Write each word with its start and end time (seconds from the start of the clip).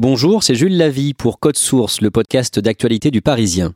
Bonjour, 0.00 0.44
c'est 0.44 0.54
Jules 0.54 0.76
Lavie 0.76 1.12
pour 1.12 1.40
Code 1.40 1.56
Source, 1.56 2.00
le 2.02 2.12
podcast 2.12 2.60
d'actualité 2.60 3.10
du 3.10 3.20
Parisien. 3.20 3.74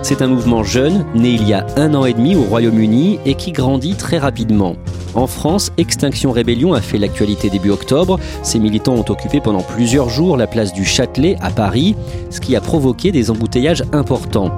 C'est 0.00 0.22
un 0.22 0.28
mouvement 0.28 0.64
jeune, 0.64 1.04
né 1.14 1.28
il 1.28 1.46
y 1.46 1.52
a 1.52 1.66
un 1.76 1.92
an 1.92 2.06
et 2.06 2.14
demi 2.14 2.36
au 2.36 2.44
Royaume-Uni 2.44 3.18
et 3.26 3.34
qui 3.34 3.52
grandit 3.52 3.96
très 3.96 4.16
rapidement. 4.16 4.76
En 5.14 5.26
France, 5.26 5.70
Extinction 5.76 6.32
Rébellion 6.32 6.72
a 6.72 6.80
fait 6.80 6.96
l'actualité 6.96 7.50
début 7.50 7.70
octobre. 7.70 8.18
Ses 8.42 8.60
militants 8.60 8.94
ont 8.94 9.10
occupé 9.10 9.42
pendant 9.42 9.62
plusieurs 9.62 10.08
jours 10.08 10.38
la 10.38 10.46
place 10.46 10.72
du 10.72 10.86
Châtelet 10.86 11.36
à 11.42 11.50
Paris, 11.50 11.96
ce 12.30 12.40
qui 12.40 12.56
a 12.56 12.62
provoqué 12.62 13.12
des 13.12 13.30
embouteillages 13.30 13.84
importants. 13.92 14.56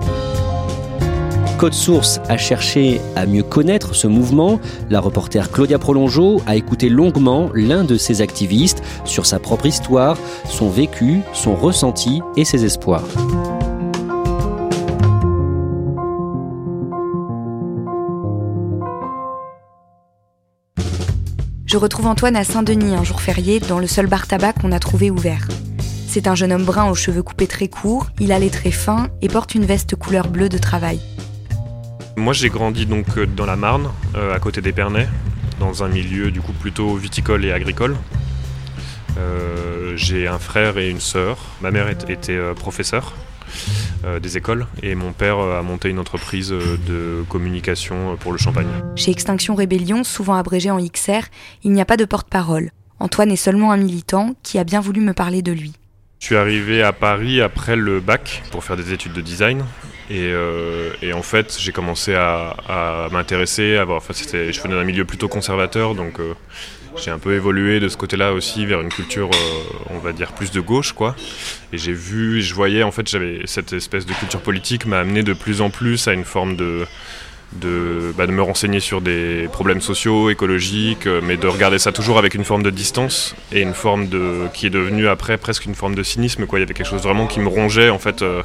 Code 1.61 1.75
Source 1.75 2.23
a 2.31 2.39
cherché 2.39 3.03
à 3.17 3.27
mieux 3.27 3.43
connaître 3.43 3.95
ce 3.95 4.07
mouvement. 4.07 4.59
La 4.89 4.99
reporter 4.99 5.51
Claudia 5.51 5.79
Prolongeau 5.79 6.41
a 6.47 6.57
écouté 6.57 6.89
longuement 6.89 7.51
l'un 7.55 7.85
de 7.85 7.99
ses 7.99 8.23
activistes 8.23 8.83
sur 9.05 9.27
sa 9.27 9.39
propre 9.39 9.67
histoire, 9.67 10.17
son 10.47 10.71
vécu, 10.71 11.21
son 11.35 11.55
ressenti 11.55 12.23
et 12.35 12.47
ses 12.47 12.65
espoirs. 12.65 13.05
Je 21.67 21.77
retrouve 21.77 22.07
Antoine 22.07 22.37
à 22.37 22.45
Saint-Denis 22.45 22.95
un 22.95 23.05
jour 23.05 23.21
férié 23.21 23.61
dans 23.61 23.79
le 23.79 23.87
seul 23.87 24.07
bar 24.07 24.27
tabac 24.27 24.55
qu'on 24.55 24.73
a 24.73 24.79
trouvé 24.79 25.11
ouvert. 25.11 25.47
C'est 26.09 26.27
un 26.27 26.35
jeune 26.35 26.55
homme 26.55 26.65
brun 26.65 26.89
aux 26.89 26.95
cheveux 26.95 27.23
coupés 27.23 27.47
très 27.47 27.69
courts, 27.69 28.07
il 28.19 28.33
a 28.33 28.39
les 28.39 28.49
traits 28.49 28.73
fins 28.73 29.09
et 29.21 29.29
porte 29.29 29.55
une 29.55 29.67
veste 29.67 29.95
couleur 29.95 30.29
bleue 30.29 30.49
de 30.49 30.57
travail. 30.57 31.01
Moi 32.21 32.35
j'ai 32.35 32.51
grandi 32.51 32.85
donc 32.85 33.07
euh, 33.17 33.27
dans 33.27 33.47
la 33.47 33.57
Marne, 33.57 33.89
euh, 34.15 34.35
à 34.35 34.39
côté 34.39 34.61
d'Épernay, 34.61 35.09
dans 35.59 35.83
un 35.83 35.89
milieu 35.89 36.31
du 36.31 36.43
coup 36.43 36.53
plutôt 36.53 36.95
viticole 36.95 37.47
et 37.47 37.53
agricole. 37.53 37.97
Euh, 39.17 39.97
j'ai 39.97 40.29
un 40.29 40.39
frère 40.39 40.77
et 40.77 40.91
une 40.91 41.01
sœur. 41.01 41.39
Ma 41.63 41.71
mère 41.71 41.89
était 41.89 42.39
professeure 42.55 43.15
des 44.23 44.37
écoles 44.37 44.67
et 44.83 44.95
mon 44.95 45.13
père 45.13 45.39
a 45.39 45.63
monté 45.63 45.89
une 45.89 45.99
entreprise 45.99 46.51
de 46.51 47.25
communication 47.29 48.17
pour 48.21 48.33
le 48.33 48.39
champagne. 48.39 48.69
Chez 48.95 49.11
Extinction 49.11 49.55
Rébellion, 49.55 50.05
souvent 50.05 50.35
abrégé 50.35 50.71
en 50.71 50.79
XR, 50.79 51.27
il 51.65 51.73
n'y 51.73 51.81
a 51.81 51.85
pas 51.85 51.97
de 51.97 52.05
porte-parole. 52.05 52.71
Antoine 53.01 53.31
est 53.31 53.37
seulement 53.37 53.73
un 53.73 53.77
militant 53.77 54.35
qui 54.43 54.59
a 54.59 54.65
bien 54.65 54.81
voulu 54.81 55.01
me 55.01 55.15
parler 55.15 55.43
de 55.43 55.53
lui. 55.53 55.73
Je 56.21 56.27
suis 56.27 56.37
arrivé 56.37 56.83
à 56.83 56.93
Paris 56.93 57.41
après 57.41 57.77
le 57.77 57.99
bac 58.01 58.43
pour 58.51 58.63
faire 58.63 58.77
des 58.77 58.93
études 58.93 59.15
de 59.15 59.23
design. 59.23 59.65
Et, 60.11 60.33
en 61.15 61.23
fait, 61.23 61.57
j'ai 61.59 61.73
commencé 61.73 62.15
à, 62.15 63.09
m'intéresser. 63.11 63.79
À, 63.79 63.87
enfin, 63.89 64.13
je 64.13 64.61
venais 64.61 64.75
d'un 64.75 64.85
milieu 64.85 65.07
plutôt 65.07 65.29
conservateur, 65.29 65.95
donc 65.95 66.21
j'ai 66.97 67.11
un 67.11 67.19
peu 67.19 67.35
évolué 67.35 67.81
de 67.81 67.89
ce 67.89 67.97
côté-là 67.97 68.35
aussi 68.35 68.67
vers 68.67 68.83
une 68.83 68.91
culture, 68.91 69.31
on 69.89 69.99
va 69.99 70.13
dire, 70.13 70.33
plus 70.33 70.51
de 70.51 70.61
gauche, 70.61 70.93
quoi. 70.93 71.17
Et 71.73 71.79
j'ai 71.79 71.95
vu, 71.95 72.43
je 72.43 72.55
voyais, 72.55 72.83
en 72.83 72.91
fait, 72.91 73.09
cette 73.47 73.73
espèce 73.73 74.05
de 74.05 74.13
culture 74.13 74.43
politique 74.43 74.85
m'a 74.85 74.99
amené 74.99 75.23
de 75.23 75.33
plus 75.33 75.63
en 75.63 75.71
plus 75.71 76.07
à 76.07 76.13
une 76.13 76.25
forme 76.25 76.55
de 76.55 76.85
de, 77.53 78.13
bah, 78.17 78.27
de, 78.27 78.33
me 78.33 78.43
renseigner 78.43 78.81
sur 78.81 79.01
des 79.01 79.49
problèmes 79.53 79.81
sociaux, 79.81 80.31
écologiques, 80.31 81.07
euh, 81.07 81.21
mais 81.23 81.37
de 81.37 81.47
regarder 81.47 81.79
ça 81.79 81.93
toujours 81.93 82.19
avec 82.19 82.35
une 82.35 82.45
forme 82.45 82.63
de 82.63 82.71
distance 82.71 83.35
et 83.53 83.61
une 83.61 83.75
forme 83.75 84.09
de 84.09 84.47
qui 84.55 84.67
est 84.67 84.71
devenue 84.71 85.09
après 85.09 85.37
presque 85.37 85.65
une 85.67 85.75
forme 85.75 85.95
de 85.95 86.03
cynisme. 86.03 86.47
Quoi. 86.47 86.59
Il 86.59 86.63
y 86.63 86.65
avait 86.65 86.75
quelque 86.75 86.87
chose 86.87 87.03
vraiment 87.03 87.27
qui 87.27 87.41
me 87.41 87.49
rongeait 87.49 87.91
en 87.91 87.99
fait 87.99 88.23
euh, 88.23 88.43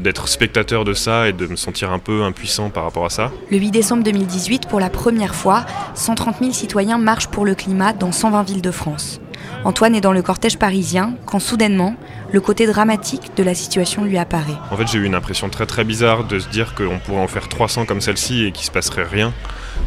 d'être 0.00 0.28
spectateur 0.28 0.84
de 0.84 0.92
ça 0.92 1.28
et 1.28 1.32
de 1.32 1.46
me 1.46 1.56
sentir 1.56 1.92
un 1.92 1.98
peu 1.98 2.22
impuissant 2.22 2.70
par 2.70 2.84
rapport 2.84 3.04
à 3.04 3.10
ça. 3.10 3.32
Le 3.50 3.58
8 3.58 3.70
décembre 3.70 4.02
2018, 4.04 4.68
pour 4.68 4.80
la 4.80 4.90
première 4.90 5.34
fois, 5.34 5.64
130 5.94 6.36
000 6.40 6.52
citoyens 6.52 6.98
marchent 6.98 7.28
pour 7.28 7.44
le 7.44 7.54
climat 7.54 7.92
dans 7.92 8.12
120 8.12 8.42
villes 8.42 8.62
de 8.62 8.70
France. 8.70 9.20
Antoine 9.64 9.94
est 9.94 10.00
dans 10.00 10.12
le 10.12 10.22
cortège 10.22 10.58
parisien 10.58 11.14
quand 11.26 11.40
soudainement, 11.40 11.96
le 12.32 12.40
côté 12.40 12.66
dramatique 12.66 13.32
de 13.36 13.42
la 13.42 13.54
situation 13.54 14.04
lui 14.04 14.18
apparaît. 14.18 14.56
En 14.70 14.76
fait, 14.76 14.86
j'ai 14.86 14.98
eu 14.98 15.04
une 15.04 15.14
impression 15.14 15.48
très 15.48 15.66
très 15.66 15.84
bizarre 15.84 16.24
de 16.24 16.38
se 16.38 16.48
dire 16.48 16.74
qu'on 16.74 16.98
pourrait 16.98 17.20
en 17.20 17.28
faire 17.28 17.48
300 17.48 17.84
comme 17.86 18.00
celle-ci 18.00 18.44
et 18.44 18.52
qu'il 18.52 18.64
se 18.64 18.70
passerait 18.70 19.04
rien. 19.04 19.32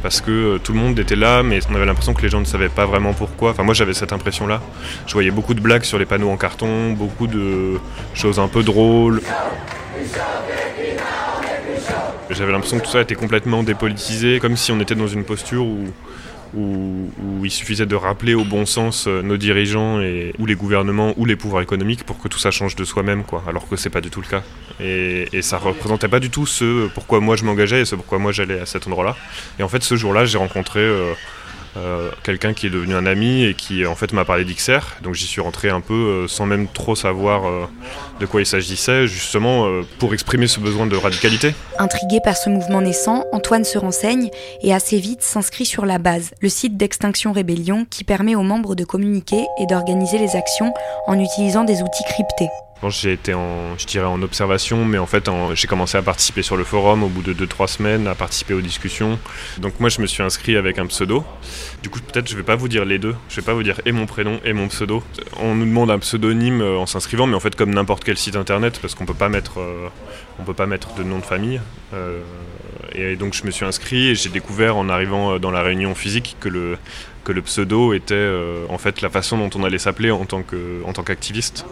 Parce 0.03 0.21
que 0.21 0.31
euh, 0.31 0.57
tout 0.57 0.73
le 0.73 0.79
monde 0.79 0.97
était 0.97 1.15
là, 1.15 1.43
mais 1.43 1.59
on 1.69 1.75
avait 1.75 1.85
l'impression 1.85 2.13
que 2.13 2.21
les 2.21 2.29
gens 2.29 2.39
ne 2.39 2.45
savaient 2.45 2.69
pas 2.69 2.85
vraiment 2.85 3.13
pourquoi. 3.13 3.51
Enfin, 3.51 3.63
moi 3.63 3.73
j'avais 3.73 3.93
cette 3.93 4.13
impression-là. 4.13 4.61
Je 5.07 5.13
voyais 5.13 5.31
beaucoup 5.31 5.53
de 5.53 5.61
blagues 5.61 5.83
sur 5.83 5.99
les 5.99 6.05
panneaux 6.05 6.29
en 6.29 6.37
carton, 6.37 6.93
beaucoup 6.93 7.27
de 7.27 7.79
choses 8.13 8.39
un 8.39 8.47
peu 8.47 8.63
drôles. 8.63 9.21
J'avais 12.29 12.51
l'impression 12.51 12.79
que 12.79 12.85
tout 12.85 12.91
ça 12.91 13.01
était 13.01 13.15
complètement 13.15 13.61
dépolitisé, 13.61 14.39
comme 14.39 14.55
si 14.55 14.71
on 14.71 14.79
était 14.79 14.95
dans 14.95 15.07
une 15.07 15.25
posture 15.25 15.65
où 15.65 15.85
où, 16.55 17.09
il 17.43 17.51
suffisait 17.51 17.85
de 17.85 17.95
rappeler 17.95 18.33
au 18.33 18.43
bon 18.43 18.65
sens 18.65 19.07
euh, 19.07 19.21
nos 19.21 19.37
dirigeants 19.37 19.99
et, 20.01 20.33
ou 20.37 20.45
les 20.45 20.55
gouvernements 20.55 21.13
ou 21.17 21.25
les 21.25 21.35
pouvoirs 21.35 21.61
économiques 21.61 22.03
pour 22.03 22.19
que 22.19 22.27
tout 22.27 22.37
ça 22.37 22.51
change 22.51 22.75
de 22.75 22.83
soi-même, 22.83 23.23
quoi. 23.23 23.43
Alors 23.47 23.67
que 23.67 23.75
c'est 23.75 23.89
pas 23.89 24.01
du 24.01 24.09
tout 24.09 24.21
le 24.21 24.27
cas. 24.27 24.43
Et, 24.79 25.41
ça 25.41 25.57
représentait 25.57 26.07
pas 26.07 26.19
du 26.19 26.29
tout 26.29 26.45
ce 26.45 26.87
pourquoi 26.89 27.19
moi 27.19 27.35
je 27.35 27.43
m'engageais 27.45 27.81
et 27.81 27.85
ce 27.85 27.95
pourquoi 27.95 28.19
moi 28.19 28.31
j'allais 28.31 28.59
à 28.59 28.65
cet 28.65 28.87
endroit-là. 28.87 29.15
Et 29.59 29.63
en 29.63 29.67
fait, 29.67 29.81
ce 29.83 29.95
jour-là, 29.95 30.25
j'ai 30.25 30.37
rencontré 30.37 30.79
euh, 30.79 31.13
quelqu'un 32.23 32.53
qui 32.53 32.67
est 32.67 32.69
devenu 32.69 32.95
un 32.95 33.05
ami 33.05 33.43
et 33.43 33.53
qui 33.53 33.85
en 33.85 33.95
fait 33.95 34.13
m'a 34.13 34.25
parlé 34.25 34.45
d'XR. 34.45 35.01
Donc 35.01 35.15
j'y 35.15 35.25
suis 35.25 35.41
rentré 35.41 35.69
un 35.69 35.81
peu 35.81 35.93
euh, 35.93 36.27
sans 36.27 36.45
même 36.45 36.67
trop 36.67 36.95
savoir 36.95 37.47
euh, 37.47 37.65
de 38.19 38.25
quoi 38.25 38.41
il 38.41 38.45
s'agissait, 38.45 39.07
justement 39.07 39.67
pour 39.99 40.13
exprimer 40.13 40.47
ce 40.47 40.59
besoin 40.59 40.85
de 40.85 40.95
radicalité. 40.95 41.53
Intrigué 41.79 42.19
par 42.23 42.37
ce 42.37 42.49
mouvement 42.49 42.81
naissant, 42.81 43.25
Antoine 43.31 43.63
se 43.63 43.77
renseigne 43.77 44.29
et 44.61 44.73
assez 44.73 44.99
vite 44.99 45.21
s'inscrit 45.21 45.65
sur 45.65 45.85
la 45.85 45.97
base, 45.97 46.31
le 46.41 46.49
site 46.49 46.77
d'Extinction 46.77 47.31
Rébellion 47.31 47.85
qui 47.89 48.03
permet 48.03 48.35
aux 48.35 48.43
membres 48.43 48.75
de 48.75 48.83
communiquer 48.83 49.45
et 49.59 49.65
d'organiser 49.65 50.17
les 50.17 50.35
actions 50.35 50.73
en 51.07 51.19
utilisant 51.19 51.63
des 51.63 51.81
outils 51.81 52.03
cryptés 52.05 52.49
j'ai 52.89 53.13
été 53.13 53.33
en, 53.33 53.77
je 53.77 53.85
dirais 53.85 54.05
en 54.05 54.21
observation, 54.21 54.85
mais 54.85 54.97
en 54.97 55.05
fait, 55.05 55.29
j'ai 55.53 55.67
commencé 55.67 55.97
à 55.97 56.01
participer 56.01 56.41
sur 56.41 56.57
le 56.57 56.63
forum 56.63 57.03
au 57.03 57.07
bout 57.07 57.21
de 57.21 57.33
2-3 57.33 57.67
semaines, 57.67 58.07
à 58.07 58.15
participer 58.15 58.53
aux 58.53 58.61
discussions. 58.61 59.19
Donc 59.59 59.79
moi, 59.79 59.89
je 59.89 60.01
me 60.01 60.07
suis 60.07 60.23
inscrit 60.23 60.55
avec 60.55 60.79
un 60.79 60.87
pseudo. 60.87 61.23
Du 61.83 61.89
coup, 61.89 61.99
peut-être 61.99 62.29
je 62.29 62.35
vais 62.35 62.43
pas 62.43 62.55
vous 62.55 62.67
dire 62.67 62.85
les 62.85 62.97
deux. 62.97 63.15
Je 63.29 63.35
vais 63.35 63.45
pas 63.45 63.53
vous 63.53 63.63
dire 63.63 63.79
et 63.85 63.91
mon 63.91 64.05
prénom 64.05 64.39
et 64.43 64.53
mon 64.53 64.67
pseudo. 64.67 65.03
On 65.39 65.55
nous 65.55 65.65
demande 65.65 65.91
un 65.91 65.99
pseudonyme 65.99 66.61
euh, 66.61 66.77
en 66.77 66.85
s'inscrivant, 66.85 67.27
mais 67.27 67.35
en 67.35 67.39
fait, 67.39 67.55
comme 67.55 67.73
n'importe 67.73 68.03
quel 68.03 68.17
site 68.17 68.35
internet, 68.35 68.79
parce 68.81 68.95
qu'on 68.95 69.05
peut 69.05 69.13
euh, 69.21 69.87
on 70.39 70.43
peut 70.43 70.53
pas 70.53 70.65
mettre 70.65 70.93
de 70.95 71.03
nom 71.03 71.19
de 71.19 71.25
famille. 71.25 71.61
Euh, 71.93 72.21
et 72.95 73.15
donc, 73.15 73.33
je 73.33 73.45
me 73.45 73.51
suis 73.51 73.65
inscrit 73.65 74.09
et 74.09 74.15
j'ai 74.15 74.29
découvert 74.29 74.77
en 74.77 74.89
arrivant 74.89 75.39
dans 75.39 75.51
la 75.51 75.61
réunion 75.61 75.95
physique 75.95 76.35
que 76.39 76.49
le 76.49 76.77
que 77.23 77.31
le 77.31 77.43
pseudo 77.43 77.93
était 77.93 78.29
en 78.67 78.79
fait 78.79 79.01
la 79.01 79.09
façon 79.09 79.37
dont 79.37 79.51
on 79.53 79.63
allait 79.63 79.77
s'appeler 79.77 80.09
en 80.09 80.25
tant 80.25 80.41
que 80.41 80.81
en 80.85 80.91
tant 80.91 81.03
qu'activiste. 81.03 81.65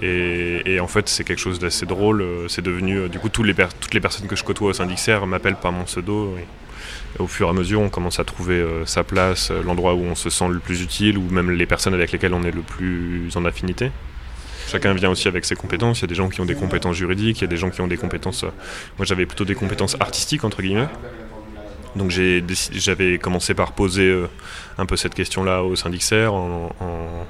Et, 0.00 0.78
en 0.80 0.86
fait, 0.86 1.08
c'est 1.08 1.24
quelque 1.24 1.40
chose 1.40 1.58
d'assez 1.58 1.86
drôle. 1.86 2.22
Euh, 2.22 2.48
c'est 2.48 2.62
devenu, 2.62 2.98
euh, 2.98 3.08
du 3.08 3.18
coup, 3.18 3.28
toutes 3.28 3.46
les, 3.46 3.54
toutes 3.54 3.94
les 3.94 4.00
personnes 4.00 4.26
que 4.26 4.36
je 4.36 4.44
côtoie 4.44 4.70
au 4.70 4.72
syndicat 4.72 5.24
m'appellent 5.26 5.56
par 5.56 5.72
mon 5.72 5.84
pseudo. 5.84 6.36
Au 7.18 7.26
fur 7.26 7.48
et 7.48 7.50
à 7.50 7.52
mesure, 7.52 7.80
on 7.80 7.88
commence 7.88 8.20
à 8.20 8.24
trouver 8.24 8.54
euh, 8.54 8.86
sa 8.86 9.02
place, 9.02 9.50
l'endroit 9.50 9.94
où 9.94 10.02
on 10.02 10.14
se 10.14 10.30
sent 10.30 10.48
le 10.48 10.60
plus 10.60 10.82
utile, 10.82 11.18
ou 11.18 11.28
même 11.30 11.50
les 11.50 11.66
personnes 11.66 11.94
avec 11.94 12.12
lesquelles 12.12 12.34
on 12.34 12.44
est 12.44 12.52
le 12.52 12.62
plus 12.62 13.30
en 13.36 13.44
affinité. 13.44 13.90
Chacun 14.68 14.92
vient 14.92 15.10
aussi 15.10 15.26
avec 15.26 15.44
ses 15.44 15.56
compétences. 15.56 16.00
Il 16.00 16.02
y 16.02 16.04
a 16.04 16.08
des 16.08 16.14
gens 16.14 16.28
qui 16.28 16.40
ont 16.40 16.44
des 16.44 16.54
compétences 16.54 16.96
juridiques, 16.96 17.38
il 17.38 17.42
y 17.42 17.44
a 17.44 17.48
des 17.48 17.56
gens 17.56 17.70
qui 17.70 17.80
ont 17.80 17.86
des 17.88 17.96
compétences. 17.96 18.44
Moi, 18.98 19.06
j'avais 19.06 19.26
plutôt 19.26 19.46
des 19.46 19.54
compétences 19.54 19.96
artistiques, 19.98 20.44
entre 20.44 20.62
guillemets. 20.62 20.88
Donc 21.96 22.10
j'avais 22.10 23.18
commencé 23.18 23.54
par 23.54 23.72
poser 23.72 24.14
un 24.76 24.84
peu 24.84 24.96
cette 24.96 25.14
question-là 25.14 25.64
au 25.64 25.74
en, 25.74 26.70
en, 26.80 27.26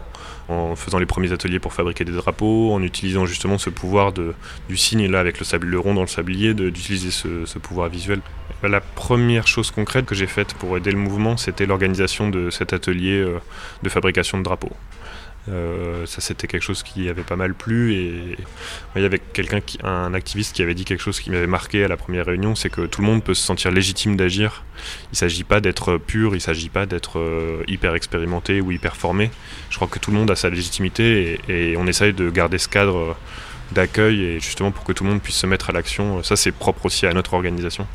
faisant 0.76 0.98
les 0.98 1.06
premiers 1.06 1.32
ateliers 1.32 1.58
pour 1.58 1.72
fabriquer 1.72 2.04
des 2.04 2.12
drapeaux, 2.12 2.72
en 2.72 2.82
utilisant 2.82 3.26
justement 3.26 3.58
ce 3.58 3.70
pouvoir 3.70 4.12
du 4.12 4.76
signe, 4.76 5.06
là 5.10 5.20
avec 5.20 5.38
le, 5.40 5.78
rond 5.78 5.94
dans 5.94 6.00
le 6.02 6.06
sablier, 6.06 6.54
d'utiliser 6.54 7.10
ce, 7.10 7.44
ce, 7.44 7.58
pouvoir 7.58 7.88
visuel. 7.88 8.20
La 8.62 8.80
première 8.80 9.46
chose 9.46 9.70
concrète 9.70 10.06
que 10.06 10.14
j'ai 10.14 10.26
faite 10.26 10.54
pour 10.54 10.76
aider 10.76 10.90
le 10.90 10.98
mouvement, 10.98 11.36
c'était 11.36 11.66
l'organisation 11.66 12.28
de 12.28 12.50
cet 12.50 12.72
atelier 12.72 13.18
euh, 13.20 13.38
de 13.82 13.88
fabrication 13.88 14.38
de 14.38 14.42
drapeaux. 14.42 14.72
Euh, 15.50 16.06
ça, 16.06 16.20
c'était 16.20 16.46
quelque 16.46 16.62
chose 16.62 16.82
qui 16.82 17.08
avait 17.08 17.22
pas 17.22 17.36
mal 17.36 17.54
plu. 17.54 17.94
Et 17.94 18.36
il 18.96 19.02
y 19.02 19.04
avait 19.04 19.18
quelqu'un, 19.18 19.60
un 19.82 20.14
activiste, 20.14 20.54
qui 20.54 20.62
avait 20.62 20.74
dit 20.74 20.84
quelque 20.84 21.02
chose 21.02 21.20
qui 21.20 21.30
m'avait 21.30 21.46
marqué 21.46 21.84
à 21.84 21.88
la 21.88 21.96
première 21.96 22.26
réunion, 22.26 22.54
c'est 22.54 22.70
que 22.70 22.82
tout 22.82 23.00
le 23.00 23.06
monde 23.06 23.22
peut 23.22 23.34
se 23.34 23.42
sentir 23.42 23.70
légitime 23.70 24.16
d'agir. 24.16 24.64
Il 25.04 25.12
ne 25.12 25.16
s'agit 25.16 25.44
pas 25.44 25.60
d'être 25.60 25.98
pur, 25.98 26.32
il 26.32 26.36
ne 26.36 26.40
s'agit 26.40 26.68
pas 26.68 26.86
d'être 26.86 27.18
euh, 27.18 27.62
hyper 27.66 27.94
expérimenté 27.94 28.60
ou 28.60 28.72
hyper 28.72 28.96
formé. 28.96 29.30
Je 29.70 29.76
crois 29.76 29.88
que 29.88 29.98
tout 29.98 30.10
le 30.10 30.16
monde 30.16 30.30
a 30.30 30.36
sa 30.36 30.50
légitimité 30.50 31.40
et, 31.48 31.72
et 31.72 31.76
on 31.76 31.86
essaye 31.86 32.12
de 32.12 32.30
garder 32.30 32.58
ce 32.58 32.68
cadre 32.68 33.16
d'accueil 33.72 34.22
et 34.22 34.40
justement 34.40 34.70
pour 34.70 34.84
que 34.84 34.92
tout 34.92 35.04
le 35.04 35.10
monde 35.10 35.22
puisse 35.22 35.36
se 35.36 35.46
mettre 35.46 35.70
à 35.70 35.72
l'action. 35.72 36.22
Ça, 36.22 36.36
c'est 36.36 36.52
propre 36.52 36.86
aussi 36.86 37.06
à 37.06 37.12
notre 37.12 37.34
organisation. 37.34 37.86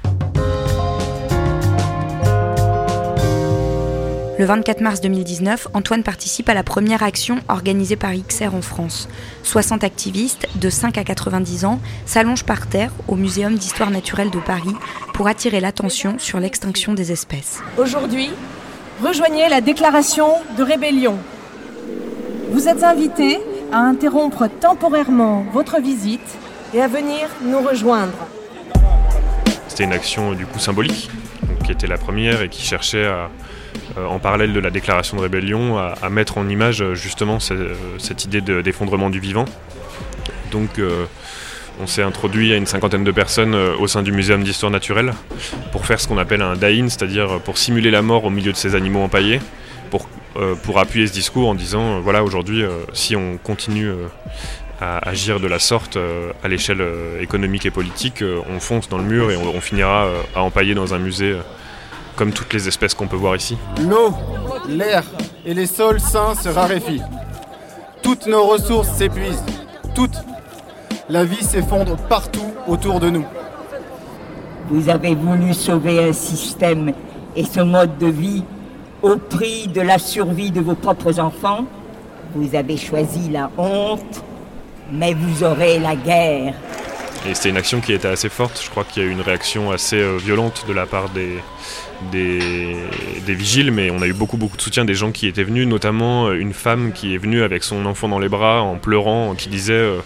Le 4.43 4.47
24 4.47 4.81
mars 4.81 4.99
2019, 4.99 5.69
Antoine 5.73 6.03
participe 6.03 6.49
à 6.49 6.53
la 6.53 6.63
première 6.63 7.01
action 7.01 7.37
organisée 7.47 7.95
par 7.95 8.11
XR 8.11 8.53
en 8.53 8.61
France. 8.61 9.07
60 9.43 9.85
activistes 9.85 10.49
de 10.55 10.69
5 10.69 10.97
à 10.97 11.05
90 11.05 11.63
ans 11.63 11.79
s'allongent 12.05 12.43
par 12.43 12.67
terre 12.67 12.91
au 13.07 13.15
Muséum 13.15 13.55
d'histoire 13.55 13.89
naturelle 13.89 14.31
de 14.31 14.39
Paris 14.39 14.75
pour 15.13 15.29
attirer 15.29 15.61
l'attention 15.61 16.19
sur 16.19 16.41
l'extinction 16.41 16.93
des 16.93 17.13
espèces. 17.13 17.61
Aujourd'hui, 17.77 18.31
rejoignez 19.01 19.47
la 19.47 19.61
déclaration 19.61 20.27
de 20.57 20.63
rébellion. 20.63 21.17
Vous 22.51 22.67
êtes 22.67 22.83
invités 22.83 23.39
à 23.71 23.77
interrompre 23.77 24.49
temporairement 24.59 25.45
votre 25.53 25.79
visite 25.79 26.37
et 26.73 26.81
à 26.81 26.89
venir 26.89 27.29
nous 27.45 27.61
rejoindre. 27.61 28.27
C'était 29.69 29.85
une 29.85 29.93
action 29.93 30.33
du 30.33 30.45
coup 30.45 30.59
symbolique, 30.59 31.09
qui 31.63 31.71
était 31.71 31.87
la 31.87 31.97
première 31.97 32.41
et 32.41 32.49
qui 32.49 32.61
cherchait 32.61 33.05
à, 33.05 33.29
en 33.97 34.19
parallèle 34.19 34.53
de 34.53 34.59
la 34.59 34.69
déclaration 34.69 35.17
de 35.17 35.21
rébellion, 35.21 35.77
à, 35.77 36.09
mettre 36.09 36.37
en 36.37 36.47
image 36.47 36.81
euh, 36.81 36.95
justement 36.95 37.37
euh, 37.51 37.75
cette 37.97 38.25
idée 38.25 38.41
d'effondrement 38.41 39.09
du 39.09 39.19
vivant. 39.19 39.45
Donc 40.51 40.79
on 41.81 41.87
s'est 41.87 42.03
introduit 42.03 42.53
à 42.53 42.57
une 42.57 42.67
cinquantaine 42.67 43.03
de 43.03 43.11
personnes 43.11 43.55
au 43.55 43.87
sein 43.87 44.03
du 44.03 44.11
Muséum 44.11 44.43
d'histoire 44.43 44.71
naturelle 44.71 45.13
pour 45.71 45.87
faire 45.87 45.99
ce 45.99 46.07
qu'on 46.07 46.19
appelle 46.19 46.43
un 46.43 46.55
die-in, 46.55 46.89
c'est-à-dire 46.89 47.39
pour 47.39 47.57
simuler 47.57 47.89
la 47.89 48.03
mort 48.03 48.25
au 48.25 48.29
milieu 48.29 48.51
de 48.51 48.57
ces 48.57 48.75
animaux 48.75 49.01
empaillés, 49.01 49.39
pour, 49.89 50.07
pour 50.61 50.77
appuyer 50.77 51.07
ce 51.07 51.13
discours 51.13 51.49
en 51.49 51.55
disant 51.55 52.01
voilà 52.01 52.23
aujourd'hui 52.23 52.63
si 52.93 53.15
on 53.15 53.37
continue 53.37 53.89
à 54.79 55.09
agir 55.09 55.39
de 55.39 55.47
la 55.47 55.57
sorte 55.57 55.97
à 56.43 56.47
l'échelle 56.47 56.83
économique 57.19 57.65
et 57.65 57.71
politique, 57.71 58.23
on 58.47 58.59
fonce 58.59 58.87
dans 58.89 58.99
le 58.99 59.05
mur 59.05 59.31
et 59.31 59.37
on 59.37 59.59
finira 59.59 60.07
à 60.35 60.43
empailler 60.43 60.75
dans 60.75 60.93
un 60.93 60.99
musée 60.99 61.35
comme 62.15 62.31
toutes 62.31 62.53
les 62.53 62.67
espèces 62.67 62.93
qu'on 62.93 63.07
peut 63.07 63.15
voir 63.15 63.35
ici. 63.35 63.57
L'eau, 63.81 64.13
l'air 64.67 65.03
et 65.45 65.53
les 65.53 65.65
sols 65.65 65.99
sains 65.99 66.35
se 66.35 66.49
raréfient. 66.49 67.01
Toutes 68.01 68.27
nos 68.27 68.43
ressources 68.45 68.89
s'épuisent. 68.89 69.43
Toutes. 69.95 70.17
La 71.09 71.25
vie 71.25 71.43
s'effondre 71.43 71.97
partout 71.97 72.51
autour 72.67 72.99
de 72.99 73.09
nous. 73.09 73.25
Vous 74.69 74.89
avez 74.89 75.15
voulu 75.15 75.53
sauver 75.53 76.03
un 76.03 76.13
système 76.13 76.93
et 77.35 77.43
ce 77.43 77.59
mode 77.59 77.97
de 77.97 78.07
vie 78.07 78.43
au 79.01 79.17
prix 79.17 79.67
de 79.67 79.81
la 79.81 79.99
survie 79.99 80.51
de 80.51 80.61
vos 80.61 80.75
propres 80.75 81.19
enfants. 81.19 81.65
Vous 82.35 82.55
avez 82.55 82.77
choisi 82.77 83.29
la 83.29 83.51
honte, 83.57 84.23
mais 84.91 85.13
vous 85.13 85.43
aurez 85.43 85.79
la 85.79 85.95
guerre. 85.95 86.53
Et 87.25 87.35
c'était 87.35 87.49
une 87.49 87.57
action 87.57 87.79
qui 87.79 87.93
était 87.93 88.09
assez 88.09 88.27
forte. 88.27 88.61
Je 88.61 88.69
crois 88.69 88.83
qu'il 88.83 89.01
y 89.01 89.05
a 89.05 89.09
eu 89.09 89.11
une 89.11 89.21
réaction 89.21 89.71
assez 89.71 89.95
euh, 89.95 90.17
violente 90.17 90.65
de 90.67 90.73
la 90.73 90.85
part 90.85 91.09
des, 91.09 91.39
des, 92.11 93.33
vigiles, 93.33 93.71
mais 93.71 93.91
on 93.91 94.01
a 94.01 94.07
eu 94.07 94.13
beaucoup, 94.13 94.35
beaucoup 94.35 94.57
de 94.57 94.61
soutien 94.61 94.83
des 94.83 94.93
gens 94.93 95.11
qui 95.11 95.27
étaient 95.27 95.43
venus, 95.43 95.65
notamment 95.65 96.27
euh, 96.27 96.33
une 96.33 96.53
femme 96.53 96.91
qui 96.91 97.15
est 97.15 97.17
venue 97.17 97.41
avec 97.41 97.63
son 97.63 97.85
enfant 97.85 98.09
dans 98.09 98.19
les 98.19 98.27
bras 98.27 98.61
en 98.61 98.75
pleurant, 98.75 99.35
qui 99.35 99.47
disait 99.47 99.73
euh, 99.73 99.99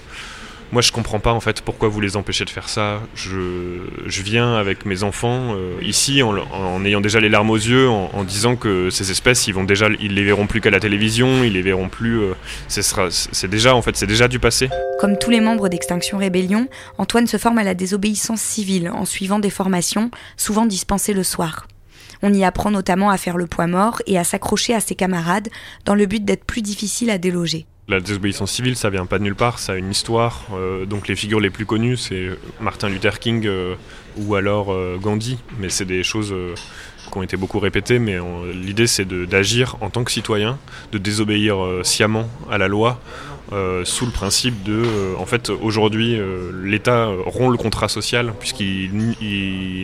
moi 0.72 0.82
je 0.82 0.92
comprends 0.92 1.20
pas 1.20 1.34
en 1.34 1.40
fait 1.40 1.62
pourquoi 1.62 1.90
vous 1.90 2.02
les 2.02 2.18
empêchez 2.18 2.46
de 2.46 2.50
faire 2.50 2.70
ça. 2.70 3.02
Je, 3.16 4.22
viens 4.24 4.56
avec 4.56 4.86
mes 4.86 5.04
enfants 5.04 5.56
euh, 5.56 5.78
ici 5.82 6.22
en, 6.22 6.86
ayant 6.86 7.02
déjà 7.02 7.20
les 7.20 7.30
larmes 7.30 7.50
aux 7.50 7.56
yeux, 7.56 7.88
en, 7.90 8.24
disant 8.24 8.56
que 8.56 8.90
ces 8.90 9.12
espèces 9.12 9.48
ils 9.48 9.54
vont 9.54 9.64
déjà, 9.64 9.88
ils 10.00 10.14
les 10.14 10.24
verront 10.24 10.48
plus 10.48 10.60
qu'à 10.60 10.70
la 10.70 10.80
télévision, 10.80 11.44
ils 11.44 11.54
les 11.54 11.62
verront 11.62 11.90
plus. 11.90 12.20
c'est 12.68 13.50
déjà 13.50 13.76
en 13.76 13.82
fait 13.82 13.96
c'est 13.96 14.08
déjà 14.08 14.28
du 14.28 14.40
passé. 14.40 14.70
Comme 15.00 15.18
tous 15.18 15.30
les 15.30 15.40
membres 15.40 15.70
d'Extinction 15.70 16.18
Rébellion, 16.18 16.68
Antoine 16.98 17.28
se 17.28 17.38
forme 17.38 17.60
à 17.60 17.64
la 17.64 17.74
désobéissance 17.74 18.42
civile 18.42 18.90
en 18.90 19.06
suivant 19.06 19.40
des 19.40 19.50
formations, 19.50 20.12
souvent 20.36 20.66
dispensées 20.66 21.14
le 21.14 21.24
soir. 21.24 21.68
On 22.22 22.34
y 22.34 22.44
apprend 22.44 22.72
notamment 22.72 23.10
à 23.10 23.18
faire 23.18 23.38
le 23.38 23.48
poids 23.48 23.68
mort 23.68 24.02
et 24.08 24.18
à 24.18 24.24
s'accrocher 24.24 24.74
à 24.74 24.80
ses 24.80 24.96
camarades 24.96 25.50
dans 25.86 25.96
le 25.96 26.06
but 26.06 26.24
d'être 26.26 26.46
plus 26.46 26.62
difficile 26.62 27.10
à 27.10 27.18
déloger. 27.18 27.66
La 27.90 28.02
désobéissance 28.02 28.52
civile, 28.52 28.76
ça 28.76 28.90
vient 28.90 29.06
pas 29.06 29.18
de 29.18 29.24
nulle 29.24 29.36
part, 29.36 29.60
ça 29.60 29.72
a 29.72 29.76
une 29.78 29.90
histoire. 29.90 30.46
Euh, 30.52 30.86
donc 30.86 31.08
les 31.08 31.16
figures 31.16 31.40
les 31.40 31.50
plus 31.50 31.66
connues, 31.66 31.96
c'est 31.96 32.32
Martin 32.60 32.90
Luther 32.90 33.18
King 33.18 33.46
euh, 33.46 33.76
ou 34.18 34.36
alors 34.36 34.74
euh, 34.74 34.98
Gandhi, 35.02 35.38
mais 35.58 35.70
c'est 35.70 35.86
des 35.86 36.04
choses 36.04 36.36
qui 37.10 37.18
ont 37.18 37.24
été 37.24 37.38
beaucoup 37.38 37.60
répétées. 37.60 37.98
Mais 37.98 38.18
l'idée, 38.54 38.88
c'est 38.88 39.08
d'agir 39.08 39.78
en 39.80 39.90
tant 39.90 40.04
que 40.04 40.12
citoyen, 40.12 40.60
de 40.92 40.98
désobéir 40.98 41.56
sciemment 41.84 42.30
à 42.52 42.58
la 42.58 42.68
loi 42.68 43.00
sous 43.86 44.06
le 44.06 44.12
principe 44.12 44.64
de, 44.64 44.84
en 45.18 45.26
fait, 45.26 45.50
aujourd'hui, 45.50 46.20
l'État 46.62 47.10
rompt 47.26 47.52
le 47.52 47.58
contrat 47.58 47.88
social 47.88 48.34
puisqu'il 48.38 48.90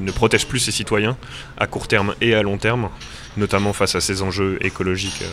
ne 0.04 0.12
protège 0.12 0.46
plus 0.46 0.60
ses 0.60 0.72
citoyens 0.72 1.16
à 1.58 1.68
court 1.68 1.88
terme 1.88 2.16
et 2.20 2.36
à 2.36 2.44
long 2.44 2.58
terme, 2.58 2.90
notamment 3.38 3.72
face 3.72 3.96
à 3.96 4.02
ces 4.02 4.22
enjeux 4.22 4.58
écologiques 4.60 5.24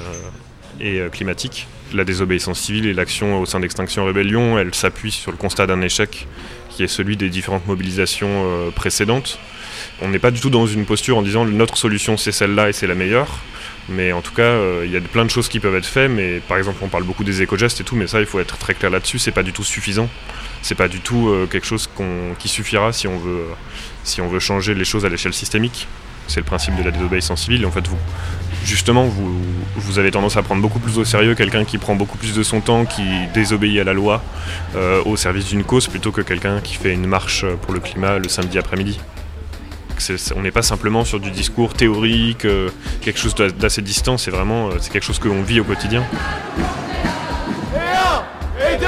et 0.80 1.00
climatiques. 1.10 1.66
La 1.92 2.04
désobéissance 2.04 2.60
civile 2.60 2.86
et 2.86 2.92
l'action 2.92 3.40
au 3.40 3.46
sein 3.46 3.60
d'Extinction 3.60 4.04
Rébellion, 4.04 4.58
elle 4.58 4.74
s'appuie 4.74 5.10
sur 5.10 5.32
le 5.32 5.36
constat 5.36 5.66
d'un 5.66 5.80
échec 5.80 6.26
qui 6.68 6.84
est 6.84 6.88
celui 6.88 7.16
des 7.16 7.28
différentes 7.28 7.66
mobilisations 7.66 8.70
précédentes. 8.74 9.38
On 10.02 10.08
n'est 10.08 10.18
pas 10.18 10.30
du 10.30 10.40
tout 10.40 10.50
dans 10.50 10.66
une 10.66 10.86
posture 10.86 11.18
en 11.18 11.22
disant 11.22 11.44
notre 11.44 11.76
solution 11.76 12.16
c'est 12.16 12.32
celle-là 12.32 12.68
et 12.68 12.72
c'est 12.72 12.86
la 12.86 12.94
meilleure. 12.94 13.40
Mais 13.88 14.12
en 14.12 14.20
tout 14.22 14.32
cas, 14.32 14.42
euh, 14.42 14.82
il 14.84 14.92
y 14.92 14.96
a 14.96 15.00
plein 15.00 15.24
de 15.24 15.30
choses 15.30 15.48
qui 15.48 15.58
peuvent 15.58 15.74
être 15.74 15.86
faites. 15.86 16.10
Mais 16.10 16.40
par 16.40 16.58
exemple, 16.58 16.78
on 16.82 16.88
parle 16.88 17.02
beaucoup 17.02 17.24
des 17.24 17.42
éco-gestes 17.42 17.80
et 17.80 17.84
tout, 17.84 17.96
mais 17.96 18.06
ça, 18.06 18.20
il 18.20 18.26
faut 18.26 18.38
être 18.40 18.56
très 18.56 18.74
clair 18.74 18.90
là-dessus. 18.90 19.18
C'est 19.18 19.32
pas 19.32 19.42
du 19.42 19.52
tout 19.52 19.64
suffisant. 19.64 20.08
C'est 20.62 20.74
pas 20.76 20.88
du 20.88 21.00
tout 21.00 21.28
euh, 21.28 21.46
quelque 21.46 21.66
chose 21.66 21.88
qui 22.38 22.48
suffira 22.48 22.92
si 22.92 23.08
on 23.08 23.18
veut, 23.18 23.30
euh, 23.30 23.54
si 24.04 24.20
on 24.20 24.28
veut 24.28 24.38
changer 24.38 24.74
les 24.74 24.84
choses 24.84 25.04
à 25.04 25.08
l'échelle 25.08 25.34
systémique. 25.34 25.88
C'est 26.28 26.40
le 26.40 26.46
principe 26.46 26.76
de 26.76 26.84
la 26.84 26.92
désobéissance 26.92 27.42
civile. 27.42 27.66
en 27.66 27.72
fait, 27.72 27.86
vous, 27.88 27.98
justement, 28.64 29.04
vous, 29.04 29.40
vous 29.76 29.98
avez 29.98 30.10
tendance 30.10 30.36
à 30.36 30.42
prendre 30.42 30.62
beaucoup 30.62 30.78
plus 30.78 30.98
au 30.98 31.04
sérieux 31.04 31.34
quelqu'un 31.34 31.64
qui 31.64 31.78
prend 31.78 31.94
beaucoup 31.94 32.18
plus 32.18 32.34
de 32.34 32.42
son 32.42 32.60
temps, 32.60 32.84
qui 32.84 33.02
désobéit 33.34 33.80
à 33.80 33.84
la 33.84 33.92
loi 33.92 34.22
au 35.04 35.16
service 35.16 35.46
d'une 35.46 35.64
cause, 35.64 35.88
plutôt 35.88 36.12
que 36.12 36.20
quelqu'un 36.20 36.60
qui 36.60 36.74
fait 36.74 36.92
une 36.92 37.06
marche 37.06 37.44
pour 37.62 37.74
le 37.74 37.80
climat 37.80 38.18
le 38.18 38.28
samedi 38.28 38.58
après-midi 38.58 38.98
on 40.36 40.42
n'est 40.42 40.50
pas 40.50 40.62
simplement 40.62 41.04
sur 41.04 41.20
du 41.20 41.30
discours 41.30 41.74
théorique, 41.74 42.44
euh, 42.44 42.70
quelque 43.00 43.18
chose 43.18 43.34
d'assez 43.34 43.82
distant, 43.82 44.16
c'est 44.16 44.30
vraiment 44.30 44.68
euh, 44.68 44.72
c'est 44.80 44.92
quelque 44.92 45.04
chose 45.04 45.18
que 45.18 45.28
l'on 45.28 45.42
vit 45.42 45.60
au 45.60 45.64
quotidien. 45.64 46.02
Et 47.74 48.66
1, 48.66 48.74
et 48.74 48.78
2, 48.78 48.86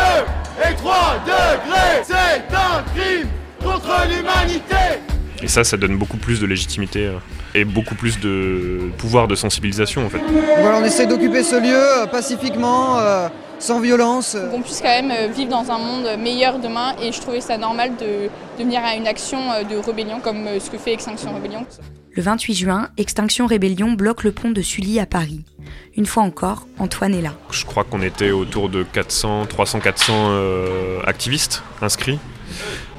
et 0.71 0.75
3 0.77 1.25
degrés, 1.27 2.03
c'est 2.05 2.55
un 2.55 2.83
crime 2.95 3.29
contre 3.63 4.07
l'humanité 4.09 4.82
et 5.43 5.49
ça, 5.49 5.65
ça 5.65 5.77
donne 5.77 5.97
beaucoup 5.97 6.17
plus 6.17 6.41
de 6.41 6.47
légitimité 6.47 7.07
euh, 7.07 7.19
et 7.55 7.65
beaucoup 7.65 7.95
plus 7.95 8.21
de 8.21 8.91
pouvoir 8.99 9.29
de 9.29 9.35
sensibilisation 9.35 10.07
en 10.07 10.09
fait. 10.09 10.21
Voilà, 10.61 10.79
on 10.79 10.85
essaie 10.85 11.07
d'occuper 11.07 11.43
ce 11.43 11.57
lieu 11.57 12.09
pacifiquement, 12.11 12.99
sans 13.63 13.81
violence. 13.81 14.37
Qu'on 14.51 14.61
puisse 14.61 14.81
quand 14.81 14.89
même 14.89 15.13
euh, 15.13 15.29
vivre 15.29 15.51
dans 15.51 15.71
un 15.71 15.79
monde 15.79 16.19
meilleur 16.19 16.59
demain 16.59 16.95
et 17.01 17.13
je 17.13 17.21
trouvais 17.21 17.41
ça 17.41 17.57
normal 17.57 17.93
de, 17.97 18.29
venir 18.59 18.81
à 18.85 18.97
une 18.97 19.07
action 19.07 19.53
euh, 19.53 19.63
de 19.63 19.77
rébellion 19.77 20.21
comme 20.21 20.47
euh, 20.47 20.61
ce 20.61 20.69
que 20.71 20.79
fait 20.79 20.93
Extinction 20.93 21.33
Rébellion. 21.33 21.65
Le 22.15 22.23
28 22.23 22.55
juin, 22.55 22.89
Extinction 22.99 23.47
Rébellion 23.47 23.93
bloque 23.93 24.25
le 24.25 24.33
pont 24.33 24.51
de 24.51 24.61
Sully 24.61 24.99
à 25.01 25.07
Paris. 25.07 25.45
Une 25.97 26.07
fois 26.07 26.25
encore, 26.25 26.67
Antoine 26.79 27.15
est 27.15 27.23
là. 27.23 27.35
Je 27.51 27.65
crois 27.65 27.85
qu'on 27.85 28.03
était 28.03 28.33
autour 28.33 28.69
de 28.69 28.83
400, 28.83 29.47
300, 29.47 29.81
400 29.81 30.33
activistes 31.07 31.63
inscrits. 31.81 32.19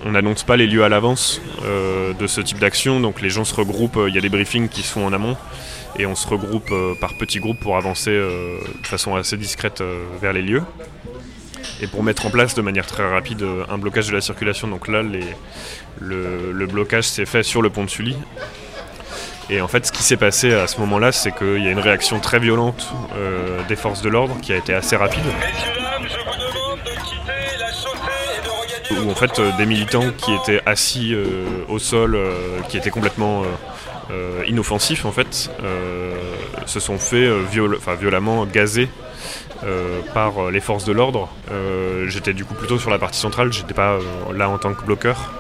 On 0.06 0.12
n'annonce 0.12 0.44
pas 0.44 0.58
les 0.58 0.68
lieux 0.68 0.84
à 0.84 0.90
l'avance 0.90 1.42
de 2.20 2.28
ce 2.28 2.42
type 2.42 2.60
d'action, 2.60 3.00
donc 3.00 3.22
les 3.22 3.30
gens 3.30 3.46
se 3.46 3.56
regroupent, 3.56 4.00
il 4.08 4.14
y 4.14 4.18
a 4.18 4.22
des 4.22 4.30
briefings 4.30 4.68
qui 4.68 4.84
se 4.84 4.92
font 4.92 5.06
en 5.06 5.14
amont 5.14 5.38
et 5.98 6.06
on 6.06 6.16
se 6.16 6.28
regroupe 6.28 6.74
par 7.00 7.16
petits 7.18 7.40
groupes 7.40 7.60
pour 7.60 7.78
avancer 7.78 8.12
de 8.12 8.88
façon 8.88 9.16
assez 9.16 9.38
discrète 9.38 9.82
vers 10.22 10.34
les 10.34 10.42
lieux. 10.42 10.64
et 11.82 11.88
pour 11.88 12.04
mettre 12.04 12.26
en 12.26 12.30
place 12.30 12.56
de 12.56 12.62
manière 12.62 12.86
très 12.86 13.10
rapide 13.10 13.46
un 13.70 13.78
blocage 13.78 14.08
de 14.08 14.14
la 14.14 14.22
circulation. 14.22 14.68
Donc 14.68 14.88
là, 14.88 15.02
le, 15.02 16.66
blocage 16.66 17.06
s'est 17.06 17.26
fait 17.26 17.44
sur 17.44 17.62
le 17.62 17.70
pont 17.70 17.86
de 17.86 17.90
Sully. 17.90 18.18
Et 19.50 19.62
en 19.62 19.68
fait, 19.68 19.86
ce 19.86 19.92
qui 19.92 20.04
s'est 20.04 20.18
passé 20.18 20.54
à 20.54 20.68
ce 20.68 20.80
moment-là, 20.82 21.12
c'est 21.12 21.32
qu'il 21.36 21.64
y 21.64 21.68
a 21.68 21.72
une 21.72 21.80
réaction 21.80 22.20
très 22.20 22.40
violente 22.40 22.94
des 23.68 23.76
forces 23.76 24.02
de 24.02 24.10
l'ordre 24.10 24.36
qui 24.42 24.54
a 24.54 24.58
été 24.58 24.74
assez 24.74 24.96
rapide. 24.96 25.24
Où 29.06 29.12
en 29.12 29.16
fait, 29.16 29.42
des 29.58 29.66
militants 29.66 30.12
qui 30.18 30.34
étaient 30.34 30.62
assis 30.66 31.16
au 31.68 31.80
sol, 31.80 32.18
qui 32.70 32.78
étaient 32.78 32.90
complètement 32.90 33.44
euh, 34.12 34.44
inoffensifs 34.48 35.06
en 35.06 35.12
fait, 35.12 35.50
euh, 35.64 36.14
se 36.66 36.80
sont 36.80 36.98
fait 37.00 37.26
euh, 37.26 37.44
violemment 38.00 38.46
gazer 38.46 38.90
par 40.14 40.52
les 40.52 40.60
forces 40.60 40.84
de 40.84 40.92
l'ordre. 40.92 41.30
j'étais 42.08 42.34
du 42.34 42.44
coup 42.44 42.54
plutôt 42.54 42.78
sur 42.78 42.90
la 42.90 43.00
partie 43.00 43.18
centrale, 43.18 43.54
j'étais 43.54 43.74
pas 43.74 43.98
là 44.34 44.50
en 44.50 44.58
tant 44.58 44.74
que 44.74 44.84
bloqueur. 44.84 45.32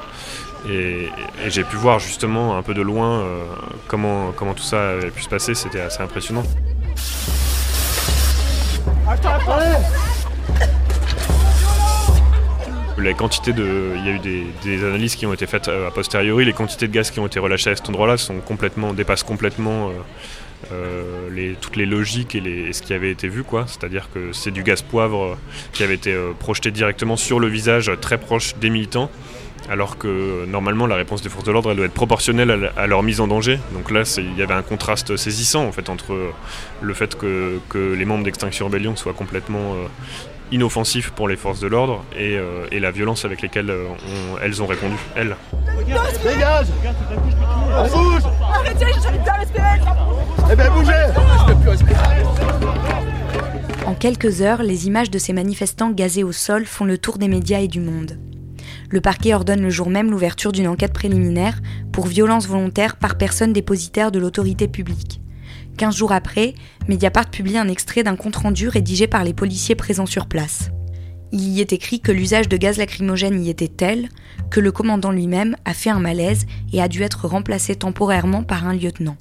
Et, 0.70 1.10
j'ai 1.48 1.66
pu 1.66 1.76
voir 1.76 2.00
justement 2.00 2.58
un 2.58 2.62
peu 2.62 2.74
de 2.74 2.82
loin 2.82 3.26
comment 3.90 4.32
tout 4.56 4.64
ça 4.64 4.92
avait 4.92 5.12
pu 5.12 5.24
se 5.24 5.28
passer, 5.28 5.56
c'était 5.56 5.82
assez 5.82 6.02
impressionnant. 6.02 6.44
La 13.04 13.14
quantité 13.14 13.52
de, 13.52 13.92
il 13.98 14.06
y 14.06 14.10
a 14.10 14.14
eu 14.14 14.20
des, 14.64 14.86
analyses 14.86 15.18
qui 15.18 15.26
ont 15.26 15.34
été 15.34 15.46
faites 15.46 15.68
euh, 15.68 15.90
a 15.90 15.92
posteriori. 15.92 16.46
Les 16.46 16.54
quantités 16.54 16.88
de 16.88 16.94
gaz 16.94 17.12
qui 17.12 17.20
ont 17.20 17.28
été 17.28 17.38
relâchées 17.38 17.70
à 17.72 17.76
cet 17.76 17.90
endroit-là 17.90 18.16
dépassent 18.96 19.24
complètement 19.24 19.90
euh, 19.90 19.92
euh, 20.72 21.30
les, 21.30 21.56
toutes 21.60 21.76
les 21.76 21.86
logiques 21.86 22.34
et, 22.34 22.72
ce 22.72 22.82
qui 22.82 22.94
avait 22.94 23.12
été 23.12 23.28
vu, 23.28 23.44
quoi. 23.44 23.66
C'est-à-dire 23.68 24.08
que 24.14 24.32
c'est 24.32 24.52
du 24.52 24.64
gaz 24.64 24.82
poivre 24.84 25.38
qui 25.74 25.84
avait 25.84 25.96
été 25.96 26.16
projeté 26.40 26.72
directement 26.72 27.18
sur 27.18 27.42
le 27.42 27.48
visage, 27.48 27.92
très 28.00 28.18
proche 28.18 28.56
des 28.56 28.70
militants 28.70 29.10
alors 29.70 29.98
que 29.98 30.46
normalement 30.46 30.88
la 30.88 30.98
réponse 30.98 31.22
des 31.22 31.30
forces 31.30 31.46
de 31.46 31.52
l'ordre 31.54 31.74
doit 31.74 31.86
être 31.86 31.94
proportionnelle 31.94 32.72
à, 32.76 32.86
leur 32.86 33.02
mise 33.02 33.22
en 33.22 33.28
danger. 33.28 33.60
Donc 33.72 33.92
là 33.92 34.04
il 34.18 34.38
y 34.38 34.42
avait 34.42 34.54
un 34.54 34.62
contraste 34.62 35.16
saisissant 35.16 35.72
entre 35.88 36.34
le 36.82 36.94
fait 36.94 37.16
que, 37.18 37.62
les 37.74 38.04
membres 38.04 38.26
d'Extinction 38.26 38.66
Rebellion 38.66 38.98
soient 38.98 39.14
complètement 39.14 39.76
inoffensif 40.52 41.12
pour 41.12 41.28
les 41.28 41.36
forces 41.36 41.60
de 41.60 41.68
l'ordre 41.68 42.04
et, 42.16 42.38
euh, 42.38 42.68
la 42.72 42.92
violence 42.92 43.26
avec 43.26 43.42
lesquelles 43.42 43.70
euh, 43.70 43.88
elles 44.42 44.62
ont 44.62 44.68
répondu, 44.68 44.96
elles. 45.16 45.36
On 53.86 53.90
En 53.90 53.94
quelques 53.96 54.42
heures, 54.42 54.64
les 54.64 54.88
images 54.88 55.10
de 55.10 55.18
ces 55.18 55.34
manifestants 55.34 55.90
gazés 55.92 56.24
au 56.24 56.32
sol 56.32 56.66
font 56.66 56.86
le 56.86 56.98
tour 56.98 57.18
des 57.18 57.28
médias 57.28 57.60
et 57.60 57.68
du 57.68 57.80
monde. 57.80 58.20
Le 58.90 59.02
parquet 59.02 59.34
ordonne 59.34 59.62
le 59.62 59.70
jour 59.70 59.90
même 59.90 60.12
l'ouverture 60.12 60.52
d'une 60.52 60.68
enquête 60.68 60.94
préliminaire 60.94 61.60
pour 61.92 62.06
violence 62.06 62.48
volontaire 62.48 62.96
par 62.98 63.18
personne 63.18 63.54
dépositaire 63.54 64.12
de 64.12 64.20
l'autorité 64.20 64.68
publique. 64.68 65.23
Quinze 65.78 65.98
jours 65.98 66.12
après, 66.12 66.54
Mediapart 66.88 67.30
publie 67.30 67.58
un 67.58 67.68
extrait 67.68 68.04
d'un 68.04 68.16
compte-rendu 68.16 68.68
rédigé 68.68 69.08
par 69.08 69.24
les 69.24 69.34
policiers 69.34 69.76
présents 69.76 70.06
sur 70.06 70.28
place. 70.28 70.70
Il 71.32 71.50
y 71.50 71.62
est 71.62 71.74
écrit 71.74 72.00
que 72.00 72.12
l'usage 72.12 72.48
de 72.48 72.58
gaz 72.58 72.78
lacrymogène 72.78 73.44
y 73.44 73.50
était 73.50 73.68
tel 73.68 74.10
que 74.52 74.60
le 74.60 74.72
commandant 74.72 75.12
lui-même 75.12 75.56
a 75.66 75.74
fait 75.74 75.90
un 75.90 76.00
malaise 76.00 76.46
et 76.72 76.82
a 76.82 76.88
dû 76.88 77.02
être 77.02 77.28
remplacé 77.28 77.76
temporairement 77.76 78.44
par 78.44 78.68
un 78.68 78.74
lieutenant. 78.74 79.18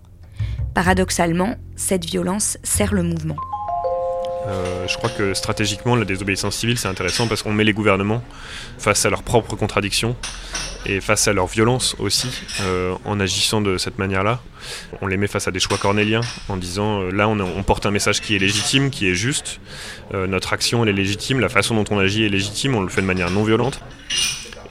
Paradoxalement, 0.74 1.56
cette 1.74 2.04
violence 2.04 2.58
sert 2.62 2.92
le 2.92 3.02
mouvement. 3.02 3.36
Euh, 4.46 4.88
je 4.88 4.96
crois 4.96 5.10
que 5.10 5.34
stratégiquement, 5.34 5.94
la 5.94 6.04
désobéissance 6.04 6.56
civile, 6.56 6.78
c'est 6.78 6.88
intéressant 6.88 7.28
parce 7.28 7.42
qu'on 7.42 7.52
met 7.52 7.64
les 7.64 7.72
gouvernements 7.72 8.22
face 8.78 9.06
à 9.06 9.10
leurs 9.10 9.22
propres 9.22 9.56
contradictions 9.56 10.16
et 10.84 11.00
face 11.00 11.28
à 11.28 11.32
leur 11.32 11.46
violence 11.46 11.94
aussi 11.98 12.28
euh, 12.62 12.94
en 13.04 13.20
agissant 13.20 13.60
de 13.60 13.78
cette 13.78 13.98
manière-là. 13.98 14.40
On 15.00 15.06
les 15.06 15.16
met 15.16 15.28
face 15.28 15.46
à 15.46 15.50
des 15.52 15.60
choix 15.60 15.78
cornéliens 15.78 16.22
en 16.48 16.56
disant 16.56 17.02
euh, 17.02 17.10
là 17.10 17.28
on, 17.28 17.62
porte 17.62 17.86
un 17.86 17.92
message 17.92 18.20
qui 18.20 18.34
est 18.34 18.38
légitime, 18.38 18.90
qui 18.90 19.08
est 19.08 19.14
juste, 19.14 19.60
notre 20.12 20.52
action 20.52 20.82
elle 20.82 20.90
est 20.90 20.92
légitime, 20.92 21.40
la 21.40 21.48
façon 21.48 21.74
dont 21.74 21.84
on 21.90 21.98
agit 21.98 22.24
est 22.24 22.28
légitime, 22.28 22.74
on 22.74 22.80
le 22.80 22.88
fait 22.88 23.00
de 23.00 23.06
manière 23.06 23.30
non 23.30 23.44
violente. 23.44 23.80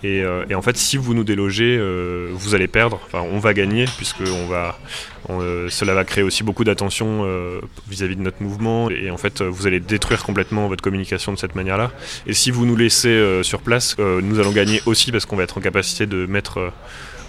Et, 0.03 0.23
en 0.53 0.61
fait, 0.61 0.77
si 0.77 0.97
vous 0.97 1.13
nous 1.13 1.23
délogez, 1.23 1.79
vous 2.33 2.55
allez 2.55 2.67
perdre. 2.67 2.99
Enfin, 3.05 3.23
on 3.31 3.39
va 3.39 3.53
gagner 3.53 3.85
puisque 3.97 4.21
on 4.21 4.47
va, 4.47 4.77
euh, 5.29 5.69
cela 5.69 5.93
va 5.93 6.03
créer 6.03 6.23
aussi 6.23 6.43
beaucoup 6.43 6.63
d'attention 6.63 7.23
euh, 7.25 7.61
vis-à-vis 7.87 8.15
de 8.15 8.21
notre 8.21 8.41
mouvement 8.41 8.89
et 8.89 9.11
en 9.11 9.17
fait 9.17 9.41
vous 9.41 9.67
allez 9.67 9.79
détruire 9.79 10.23
complètement 10.23 10.67
votre 10.67 10.83
communication 10.83 11.31
de 11.31 11.37
cette 11.37 11.55
manière-là. 11.55 11.91
Et 12.25 12.33
si 12.33 12.51
vous 12.51 12.65
nous 12.65 12.75
laissez 12.75 13.09
euh, 13.09 13.43
sur 13.43 13.61
place, 13.61 13.97
nous 13.99 14.39
allons 14.39 14.51
gagner 14.51 14.81
aussi 14.85 15.11
parce 15.11 15.25
qu'on 15.25 15.35
va 15.35 15.43
être 15.43 15.57
en 15.57 15.61
capacité 15.61 16.05
de 16.05 16.25
mettre 16.25 16.71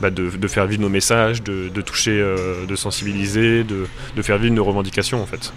bah, 0.00 0.10
de, 0.10 0.48
faire 0.48 0.66
vivre 0.66 0.82
nos 0.82 0.88
messages, 0.88 1.42
de, 1.42 1.68
toucher, 1.80 2.18
de 2.18 2.76
sensibiliser, 2.76 3.64
de, 3.64 4.22
faire 4.22 4.38
vivre 4.38 4.54
nos 4.54 4.64
revendications 4.64 5.22
en 5.22 5.26
fait. 5.26 5.52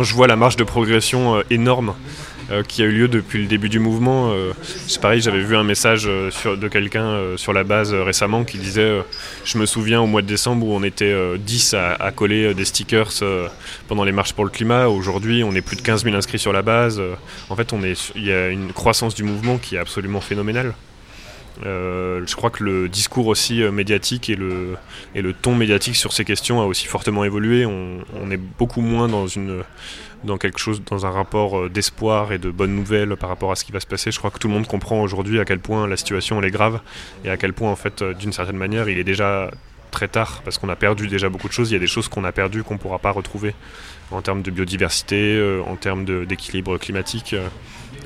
Je 0.00 0.12
vois 0.14 0.26
la 0.26 0.36
marge 0.36 0.56
de 0.56 0.64
progression 0.64 1.42
énorme 1.50 1.94
euh, 2.50 2.62
qui 2.62 2.80
a 2.82 2.84
eu 2.84 2.92
lieu 2.92 3.08
depuis 3.08 3.40
le 3.40 3.46
début 3.46 3.68
du 3.68 3.80
mouvement. 3.80 4.30
Euh, 4.30 4.52
c'est 4.86 5.00
pareil, 5.00 5.20
j'avais 5.20 5.40
vu 5.40 5.56
un 5.56 5.64
message 5.64 6.06
euh, 6.06 6.30
de 6.44 6.68
quelqu'un 6.68 7.36
sur 7.36 7.52
la 7.52 7.64
base 7.64 7.92
récemment 7.92 8.44
qui 8.44 8.58
disait 8.58 9.02
Je 9.44 9.58
me 9.58 9.66
souviens 9.66 10.00
au 10.00 10.06
mois 10.06 10.22
de 10.22 10.28
décembre 10.28 10.64
où 10.64 10.72
on 10.72 10.84
était 10.84 11.14
10 11.38 11.74
à, 11.74 12.12
coller 12.14 12.54
des 12.54 12.64
stickers 12.64 13.10
pendant 13.88 14.04
les 14.04 14.12
marches 14.12 14.32
pour 14.32 14.44
le 14.44 14.50
climat. 14.50 14.86
Aujourd'hui, 14.86 15.42
on 15.42 15.54
est 15.54 15.60
plus 15.60 15.76
de 15.76 15.82
15 15.82 16.04
000 16.04 16.14
inscrits 16.14 16.38
sur 16.38 16.52
la 16.52 16.62
base. 16.62 17.02
en 17.50 17.56
fait, 17.56 17.72
il 18.14 18.24
y 18.24 18.32
a 18.32 18.48
une 18.48 18.72
croissance 18.72 19.14
du 19.14 19.24
mouvement 19.24 19.58
qui 19.58 19.74
est 19.74 19.78
absolument 19.78 20.20
phénoménale. 20.20 20.74
Je 21.62 22.36
crois 22.36 22.50
que 22.50 22.64
le 22.64 22.88
discours 22.88 23.26
aussi 23.26 23.62
médiatique 23.62 24.30
et 24.30 24.36
le, 24.36 24.76
ton 25.42 25.54
médiatique 25.54 25.96
sur 25.96 26.12
ces 26.12 26.24
questions 26.24 26.60
a 26.60 26.64
aussi 26.64 26.86
fortement 26.86 27.24
évolué. 27.24 27.66
on 27.66 28.30
est 28.30 28.36
beaucoup 28.36 28.80
moins 28.80 29.08
dans 29.08 30.38
quelque 30.38 30.58
chose, 30.58 30.82
dans 30.84 31.06
un 31.06 31.10
rapport 31.10 31.58
euh, 31.58 31.68
d'espoir 31.68 32.32
et 32.32 32.38
de 32.38 32.50
bonnes 32.50 32.74
nouvelles 32.74 33.16
par 33.16 33.28
rapport 33.28 33.52
à 33.52 33.56
ce 33.56 33.64
qui 33.64 33.72
va 33.72 33.80
se 33.80 33.86
passer. 33.86 34.10
Je 34.10 34.18
crois 34.18 34.30
que 34.30 34.38
tout 34.38 34.48
le 34.48 34.54
monde 34.54 34.66
comprend 34.66 35.00
aujourd'hui 35.00 35.40
à 35.40 35.44
quel 35.44 35.60
point 35.60 35.86
la 35.86 35.96
situation 35.96 36.38
elle 36.38 36.46
est 36.46 36.50
grave 36.50 36.80
et 37.24 37.30
à 37.30 37.36
quel 37.36 37.52
point 37.52 37.70
en 37.70 37.76
fait, 37.76 38.02
euh, 38.02 38.14
d'une 38.14 38.32
certaine 38.32 38.56
manière, 38.56 38.88
il 38.88 38.98
est 38.98 39.04
déjà 39.04 39.50
très 39.90 40.08
tard 40.08 40.42
parce 40.44 40.58
qu'on 40.58 40.68
a 40.68 40.76
perdu 40.76 41.08
déjà 41.08 41.28
beaucoup 41.28 41.48
de 41.48 41.52
choses. 41.52 41.70
Il 41.70 41.74
y 41.74 41.76
a 41.76 41.80
des 41.80 41.86
choses 41.86 42.08
qu'on 42.08 42.24
a 42.24 42.32
perdues 42.32 42.62
qu'on 42.62 42.74
ne 42.74 42.78
pourra 42.78 42.98
pas 42.98 43.10
retrouver 43.10 43.54
en 44.10 44.22
termes 44.22 44.42
de 44.42 44.50
biodiversité, 44.50 45.36
euh, 45.36 45.62
en 45.66 45.76
termes 45.76 46.04
d'équilibre 46.26 46.78
climatique 46.78 47.34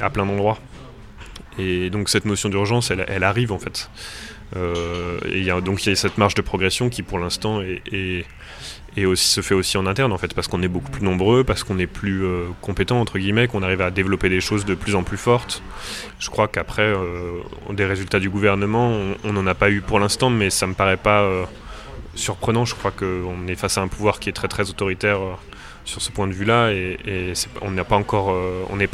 à 0.00 0.10
plein 0.10 0.26
d'endroits. 0.26 0.58
Et 1.60 1.90
donc 1.90 2.08
cette 2.08 2.24
notion 2.24 2.48
d'urgence, 2.48 2.90
elle, 2.90 3.24
arrive 3.24 3.52
en 3.52 3.58
fait. 3.58 3.90
et 4.56 5.40
y 5.40 5.50
a, 5.50 5.60
donc 5.60 5.84
il 5.84 5.90
y 5.90 5.92
a 5.92 5.96
cette 5.96 6.18
marge 6.18 6.34
de 6.34 6.42
progression 6.42 6.88
qui 6.88 7.02
pour 7.02 7.18
l'instant 7.18 7.60
est 7.60 8.24
et 8.96 9.06
aussi, 9.06 9.28
se 9.28 9.40
fait 9.40 9.54
aussi 9.54 9.76
en 9.76 9.86
interne 9.86 10.12
en 10.12 10.18
fait 10.18 10.34
parce 10.34 10.48
qu'on 10.48 10.62
est 10.62 10.68
beaucoup 10.68 10.90
plus 10.90 11.04
nombreux, 11.04 11.44
parce 11.44 11.62
qu'on 11.62 11.78
est 11.78 11.86
plus 11.86 12.24
euh, 12.24 12.46
compétent 12.60 13.00
entre 13.00 13.18
guillemets, 13.18 13.46
qu'on 13.46 13.62
arrive 13.62 13.80
à 13.80 13.90
développer 13.90 14.28
des 14.28 14.40
choses 14.40 14.64
de 14.64 14.74
plus 14.74 14.94
en 14.94 15.02
plus 15.02 15.16
fortes. 15.16 15.62
Je 16.18 16.28
crois 16.30 16.48
qu'après 16.48 16.82
euh, 16.82 17.40
des 17.70 17.84
résultats 17.84 18.18
du 18.18 18.30
gouvernement, 18.30 18.92
on 19.24 19.32
n'en 19.32 19.46
a 19.46 19.54
pas 19.54 19.70
eu 19.70 19.80
pour 19.80 20.00
l'instant, 20.00 20.30
mais 20.30 20.50
ça 20.50 20.66
me 20.66 20.74
paraît 20.74 20.96
pas 20.96 21.22
euh, 21.22 21.44
surprenant. 22.14 22.64
Je 22.64 22.74
crois 22.74 22.90
qu'on 22.90 23.46
est 23.46 23.54
face 23.54 23.78
à 23.78 23.82
un 23.82 23.88
pouvoir 23.88 24.18
qui 24.18 24.28
est 24.28 24.32
très 24.32 24.48
très 24.48 24.68
autoritaire 24.70 25.20
sur 25.84 26.02
ce 26.02 26.10
point 26.10 26.26
de 26.26 26.32
vue-là 26.32 26.70
et, 26.70 27.32
on 27.62 27.70
n'est 27.70 27.84
pas 27.84 27.96
encore 27.96 28.34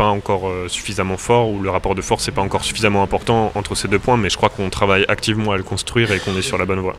encore 0.00 0.52
suffisamment 0.68 1.16
fort 1.16 1.50
ou 1.50 1.60
le 1.60 1.70
rapport 1.70 1.94
de 1.94 2.02
force 2.02 2.26
n'est 2.26 2.34
pas 2.34 2.42
encore 2.42 2.64
suffisamment 2.64 3.02
important 3.02 3.52
entre 3.54 3.74
ces 3.74 3.88
deux 3.88 3.98
points, 3.98 4.16
mais 4.16 4.30
je 4.30 4.36
crois 4.36 4.48
qu'on 4.48 4.70
travaille 4.70 5.04
activement 5.08 5.52
à 5.52 5.56
le 5.56 5.62
construire 5.62 6.12
et 6.12 6.18
qu'on 6.18 6.36
est 6.36 6.42
sur 6.42 6.58
la 6.58 6.64
bonne 6.64 6.80
voie. 6.80 6.96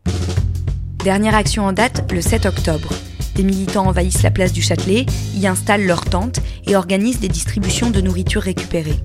Dernière 1.04 1.36
action 1.36 1.66
en 1.66 1.72
date, 1.72 2.12
le 2.12 2.22
7 2.22 2.46
octobre. 2.46 2.90
Des 3.36 3.44
militants 3.44 3.86
envahissent 3.88 4.24
la 4.24 4.32
place 4.32 4.52
du 4.52 4.62
Châtelet, 4.62 5.06
y 5.36 5.48
installent 5.48 5.86
leurs 5.86 6.04
tentes 6.04 6.40
et 6.66 6.76
organisent 6.76 7.20
des 7.20 7.30
distributions 7.30 7.92
de 7.92 8.02
nourriture 8.02 8.42
récupérée. 8.42 8.98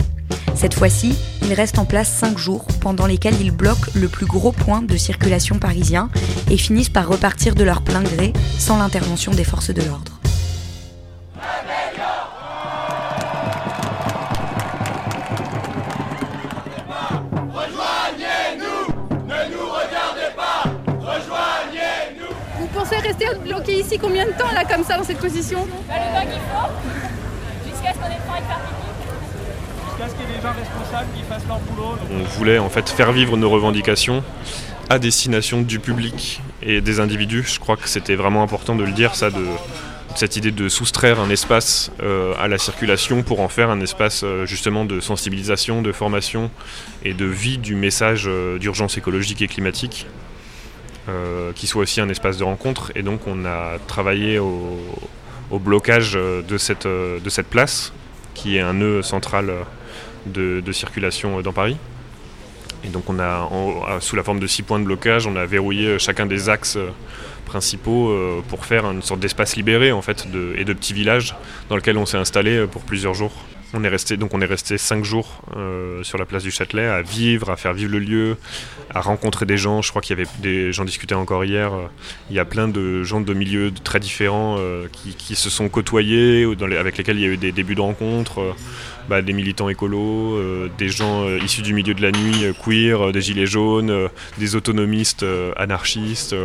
Cette 0.54 0.74
fois-ci, 0.74 1.16
ils 1.42 1.52
restent 1.52 1.78
en 1.78 1.84
place 1.84 2.10
5 2.10 2.38
jours, 2.38 2.66
pendant 2.80 3.06
lesquels 3.06 3.40
ils 3.40 3.50
bloquent 3.50 3.90
le 3.94 4.08
plus 4.08 4.26
gros 4.26 4.52
point 4.52 4.82
de 4.82 4.96
circulation 4.96 5.58
parisien 5.58 6.08
et 6.50 6.56
finissent 6.56 6.88
par 6.88 7.08
repartir 7.08 7.54
de 7.54 7.62
leur 7.62 7.82
plein 7.82 8.02
gré 8.02 8.32
sans 8.58 8.78
l'intervention 8.78 9.32
des 9.32 9.44
forces 9.44 9.70
de 9.70 9.82
l'ordre. 9.82 10.11
Rester 23.12 23.38
bloqué 23.44 23.80
ici 23.80 23.98
combien 23.98 24.26
de 24.26 24.32
temps 24.32 24.50
là 24.52 24.64
comme 24.64 24.84
ça 24.84 24.96
dans 24.96 25.04
cette 25.04 25.18
position 25.18 25.66
bah, 25.88 25.94
Le 25.96 26.20
temps 26.20 26.30
qu'il 26.30 26.40
faut, 26.40 27.70
jusqu'à 27.70 27.92
ce 27.92 27.98
qu'on 27.98 28.06
ait 28.06 28.16
le 28.16 28.26
temps 28.26 28.40
de 28.40 28.46
faire 28.46 28.60
Jusqu'à 29.88 30.08
ce 30.08 30.14
qu'il 30.14 30.30
y 30.30 30.32
ait 30.32 30.36
des 30.36 30.42
gens 30.42 30.52
responsables 30.52 31.08
qui 31.16 31.22
fassent 31.22 31.46
leur 31.46 31.58
boulot. 31.60 31.96
On 32.10 32.24
voulait 32.38 32.58
en 32.58 32.68
fait 32.68 32.88
faire 32.88 33.12
vivre 33.12 33.36
nos 33.36 33.50
revendications 33.50 34.22
à 34.90 34.98
destination 34.98 35.62
du 35.62 35.78
public 35.78 36.40
et 36.62 36.80
des 36.80 37.00
individus. 37.00 37.44
Je 37.46 37.60
crois 37.60 37.76
que 37.76 37.88
c'était 37.88 38.16
vraiment 38.16 38.42
important 38.42 38.74
de 38.74 38.84
le 38.84 38.92
dire, 38.92 39.14
ça, 39.14 39.30
de, 39.30 39.44
cette 40.16 40.36
idée 40.36 40.50
de 40.50 40.68
soustraire 40.68 41.20
un 41.20 41.30
espace 41.30 41.90
à 42.38 42.48
la 42.48 42.58
circulation 42.58 43.22
pour 43.22 43.40
en 43.40 43.48
faire 43.48 43.70
un 43.70 43.80
espace 43.80 44.24
justement 44.44 44.84
de 44.84 45.00
sensibilisation, 45.00 45.82
de 45.82 45.92
formation 45.92 46.50
et 47.04 47.14
de 47.14 47.24
vie 47.24 47.58
du 47.58 47.74
message 47.74 48.28
d'urgence 48.58 48.98
écologique 48.98 49.40
et 49.40 49.48
climatique. 49.48 50.06
Qui 51.54 51.66
soit 51.66 51.82
aussi 51.82 52.00
un 52.00 52.08
espace 52.08 52.38
de 52.38 52.44
rencontre 52.44 52.92
et 52.94 53.02
donc 53.02 53.26
on 53.26 53.44
a 53.44 53.78
travaillé 53.88 54.38
au, 54.38 54.78
blocage 55.50 56.12
de 56.12 56.58
cette, 56.58 56.86
de 56.86 57.28
cette 57.28 57.48
place 57.48 57.92
qui 58.34 58.56
est 58.56 58.60
un 58.60 58.74
nœud 58.74 59.02
central 59.02 59.52
de, 60.26 60.72
circulation 60.72 61.40
dans 61.40 61.52
Paris. 61.52 61.76
Et 62.84 62.88
donc 62.88 63.08
on 63.08 63.18
a, 63.20 63.48
sous 64.00 64.16
la 64.16 64.24
forme 64.24 64.40
de 64.40 64.46
six 64.46 64.62
points 64.62 64.80
de 64.80 64.84
blocage, 64.84 65.26
on 65.26 65.36
a 65.36 65.46
verrouillé 65.46 65.98
chacun 65.98 66.26
des 66.26 66.48
axes 66.48 66.76
euh, 66.76 66.88
principaux 67.46 68.10
euh, 68.10 68.42
pour 68.48 68.64
faire 68.64 68.90
une 68.90 69.02
sorte 69.02 69.20
d'espace 69.20 69.54
libéré 69.54 69.92
en 69.92 70.02
fait 70.02 70.26
et 70.56 70.64
de 70.64 70.72
petits 70.72 70.92
villages 70.92 71.36
dans 71.68 71.76
lequel 71.76 71.96
on 71.96 72.06
s'est 72.06 72.16
installé 72.16 72.56
euh, 72.56 72.66
pour 72.66 72.82
plusieurs 72.82 73.14
jours. 73.14 73.32
On 73.74 73.84
est 73.84 73.88
resté, 73.88 74.18
donc 74.18 74.34
on 74.34 74.40
est 74.42 74.46
resté 74.46 74.76
cinq 74.76 75.02
jours 75.02 75.40
euh, 75.56 76.02
sur 76.02 76.18
la 76.18 76.26
place 76.26 76.42
du 76.42 76.50
Châtelet 76.50 76.86
à 76.86 77.00
vivre, 77.00 77.48
à 77.48 77.56
faire 77.56 77.72
vivre 77.72 77.92
le 77.92 78.00
lieu, 78.00 78.36
à 78.94 79.00
rencontrer 79.00 79.46
des 79.46 79.56
gens. 79.56 79.80
Je 79.80 79.88
crois 79.88 80.02
qu'il 80.02 80.18
y 80.18 80.20
avait 80.20 80.30
des 80.40 80.72
gens 80.72 80.84
discutaient 80.84 81.14
encore 81.14 81.44
hier. 81.44 81.72
Euh, 81.72 81.86
il 82.28 82.36
y 82.36 82.38
a 82.38 82.44
plein 82.44 82.68
de 82.68 83.02
gens 83.02 83.22
de 83.22 83.32
milieux 83.32 83.72
très 83.72 83.98
différents 83.98 84.56
euh, 84.58 84.88
qui, 84.92 85.34
se 85.34 85.48
sont 85.48 85.70
côtoyés, 85.70 86.46
avec 86.78 86.98
lesquels 86.98 87.16
il 87.16 87.22
y 87.22 87.26
a 87.26 87.28
eu 87.28 87.38
des 87.38 87.52
débuts 87.52 87.74
de 87.74 87.80
rencontres. 87.80 88.54
Bah, 89.08 89.20
des 89.20 89.32
militants 89.32 89.68
écolos, 89.68 90.38
des 90.78 90.88
gens 90.88 91.28
issus 91.38 91.62
du 91.62 91.74
milieu 91.74 91.92
de 91.92 92.02
la 92.02 92.12
nuit, 92.12 92.54
queer, 92.64 93.10
des 93.10 93.20
gilets 93.20 93.46
jaunes, 93.46 94.08
des 94.38 94.54
autonomistes 94.54 95.26
anarchistes. 95.56 96.36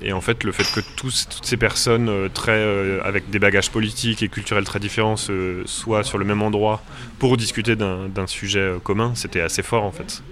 Et 0.00 0.12
en 0.12 0.20
fait, 0.20 0.44
le 0.44 0.52
fait 0.52 0.70
que 0.72 0.80
toutes 0.96 1.40
ces 1.42 1.56
personnes 1.56 2.08
euh, 2.08 2.28
très, 2.28 2.52
euh, 2.52 3.00
avec 3.04 3.30
des 3.30 3.38
bagages 3.38 3.70
politiques 3.70 4.22
et 4.22 4.28
culturels 4.28 4.64
très 4.64 4.78
différents 4.78 5.16
soient 5.64 6.04
sur 6.04 6.18
le 6.18 6.24
même 6.24 6.42
endroit 6.42 6.82
pour 7.18 7.36
discuter 7.36 7.74
d'un 7.76 8.26
sujet 8.26 8.60
euh, 8.60 8.78
commun, 8.78 9.12
c'était 9.14 9.40
assez 9.40 9.62
fort 9.62 9.84
en 9.84 9.92
fait. 9.92 10.22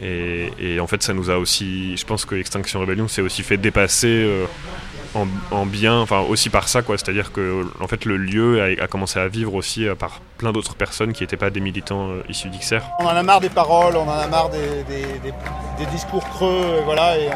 Et, 0.00 0.78
en 0.78 0.86
fait, 0.86 1.02
ça 1.02 1.12
nous 1.12 1.28
a 1.28 1.38
aussi, 1.38 1.96
je 1.96 2.04
pense 2.04 2.24
que 2.24 2.36
Extinction 2.36 2.78
Rebellion 2.78 3.08
s'est 3.08 3.22
aussi 3.22 3.42
fait 3.42 3.56
dépasser 3.56 4.30
en, 5.50 5.66
bien, 5.66 5.98
enfin 5.98 6.20
aussi 6.20 6.50
par 6.50 6.68
ça, 6.68 6.82
quoi. 6.82 6.96
C'est-à-dire 6.96 7.32
que 7.32 7.66
en 7.80 7.88
fait, 7.88 8.04
le 8.04 8.16
lieu 8.16 8.62
a, 8.80 8.86
commencé 8.86 9.18
à 9.18 9.26
vivre 9.26 9.54
aussi 9.54 9.86
par 9.98 10.20
plein 10.36 10.52
d'autres 10.52 10.76
personnes 10.76 11.12
qui 11.12 11.24
n'étaient 11.24 11.36
pas 11.36 11.50
des 11.50 11.58
militants 11.58 12.10
issus 12.28 12.48
d'XR. 12.48 12.84
On 13.00 13.06
en 13.06 13.08
a 13.08 13.22
marre 13.24 13.40
des 13.40 13.48
paroles, 13.48 13.96
on 13.96 14.08
en 14.08 14.18
a 14.20 14.28
marre 14.28 14.50
des, 14.50 15.86
discours 15.90 16.28
creux, 16.28 16.80
voilà. 16.84 17.18
Et, 17.18 17.30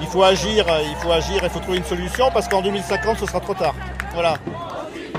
il 0.00 0.06
faut 0.06 0.22
agir, 0.22 0.64
il 0.66 0.96
faut 1.02 1.12
agir, 1.12 1.40
il 1.42 1.50
faut 1.50 1.60
trouver 1.60 1.78
une 1.78 1.84
solution 1.84 2.30
parce 2.32 2.48
qu'en 2.48 2.62
2050 2.62 3.18
ce 3.18 3.26
sera 3.26 3.40
trop 3.40 3.54
tard. 3.54 3.74
Voilà. 4.12 4.36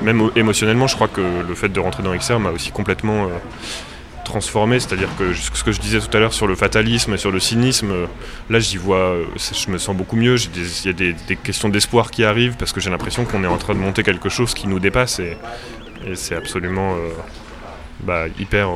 Même 0.01 0.29
émotionnellement, 0.35 0.87
je 0.87 0.95
crois 0.95 1.07
que 1.07 1.21
le 1.21 1.55
fait 1.55 1.69
de 1.69 1.79
rentrer 1.79 2.03
dans 2.03 2.15
XR 2.15 2.39
m'a 2.39 2.51
aussi 2.51 2.71
complètement 2.71 3.25
euh, 3.25 3.29
transformé. 4.23 4.79
C'est-à-dire 4.79 5.09
que 5.17 5.33
ce 5.33 5.63
que 5.63 5.71
je 5.71 5.79
disais 5.79 5.99
tout 5.99 6.15
à 6.15 6.19
l'heure 6.19 6.33
sur 6.33 6.47
le 6.47 6.55
fatalisme 6.55 7.13
et 7.13 7.17
sur 7.17 7.31
le 7.31 7.39
cynisme, 7.39 7.91
euh, 7.91 8.05
là 8.49 8.59
j'y 8.59 8.77
vois, 8.77 8.97
euh, 8.97 9.25
je 9.35 9.69
me 9.71 9.77
sens 9.77 9.95
beaucoup 9.95 10.15
mieux. 10.15 10.35
Il 10.55 10.85
y 10.85 10.89
a 10.89 10.93
des, 10.93 11.35
questions 11.37 11.69
d'espoir 11.69 12.11
qui 12.11 12.23
arrivent 12.23 12.55
parce 12.57 12.73
que 12.73 12.79
j'ai 12.81 12.89
l'impression 12.89 13.25
qu'on 13.25 13.43
est 13.43 13.47
en 13.47 13.57
train 13.57 13.73
de 13.73 13.79
monter 13.79 14.03
quelque 14.03 14.29
chose 14.29 14.53
qui 14.53 14.67
nous 14.67 14.79
dépasse 14.79 15.19
et, 15.19 15.37
c'est 16.13 16.35
absolument 16.35 16.93
bah, 18.01 18.25
hyper 18.37 18.69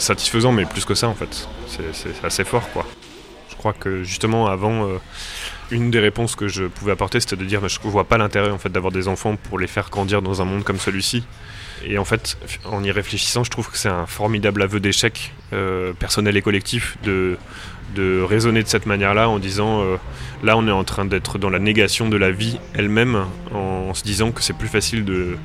satisfaisant, 0.00 0.50
mais 0.50 0.64
plus 0.64 0.84
que 0.84 0.96
ça 0.96 1.06
en 1.06 1.14
fait. 1.14 1.46
C'est 1.68 2.24
assez 2.24 2.42
fort 2.42 2.68
quoi. 2.72 2.84
Je 3.64 3.70
crois 3.70 3.80
que 3.80 4.04
justement 4.04 4.46
avant, 4.46 4.86
euh, 4.86 4.98
une 5.70 5.90
des 5.90 5.98
réponses 5.98 6.36
que 6.36 6.48
je 6.48 6.64
pouvais 6.64 6.92
apporter, 6.92 7.18
c'était 7.18 7.36
de 7.36 7.46
dire 7.46 7.66
je 7.66 7.78
ne 7.82 7.90
vois 7.90 8.04
pas 8.04 8.18
l'intérêt 8.18 8.50
en 8.50 8.58
fait 8.58 8.68
d'avoir 8.68 8.92
des 8.92 9.08
enfants 9.08 9.36
pour 9.36 9.58
les 9.58 9.66
faire 9.66 9.88
grandir 9.88 10.20
dans 10.20 10.42
un 10.42 10.44
monde 10.44 10.64
comme 10.64 10.78
celui-ci. 10.78 11.24
Et 11.82 11.96
en 11.96 12.04
fait, 12.04 12.36
en 12.66 12.84
y 12.84 12.90
réfléchissant, 12.90 13.42
je 13.42 13.50
trouve 13.50 13.70
que 13.70 13.78
c'est 13.78 13.88
un 13.88 14.04
formidable 14.04 14.60
aveu 14.60 14.80
d'échec 14.80 15.32
euh, 15.54 15.94
personnel 15.94 16.36
et 16.36 16.42
collectif 16.42 16.98
de, 17.04 17.38
de 17.94 18.20
raisonner 18.20 18.62
de 18.62 18.68
cette 18.68 18.84
manière-là 18.84 19.30
en 19.30 19.38
disant 19.38 19.80
euh, 19.80 19.96
là 20.42 20.58
on 20.58 20.68
est 20.68 20.70
en 20.70 20.84
train 20.84 21.06
d'être 21.06 21.38
dans 21.38 21.48
la 21.48 21.58
négation 21.58 22.10
de 22.10 22.18
la 22.18 22.30
vie 22.30 22.58
elle-même 22.74 23.24
en, 23.50 23.94
se 23.94 24.02
disant 24.02 24.30
que 24.30 24.42
c'est 24.42 24.58
plus 24.58 24.68
facile 24.68 25.06
de, 25.06 25.38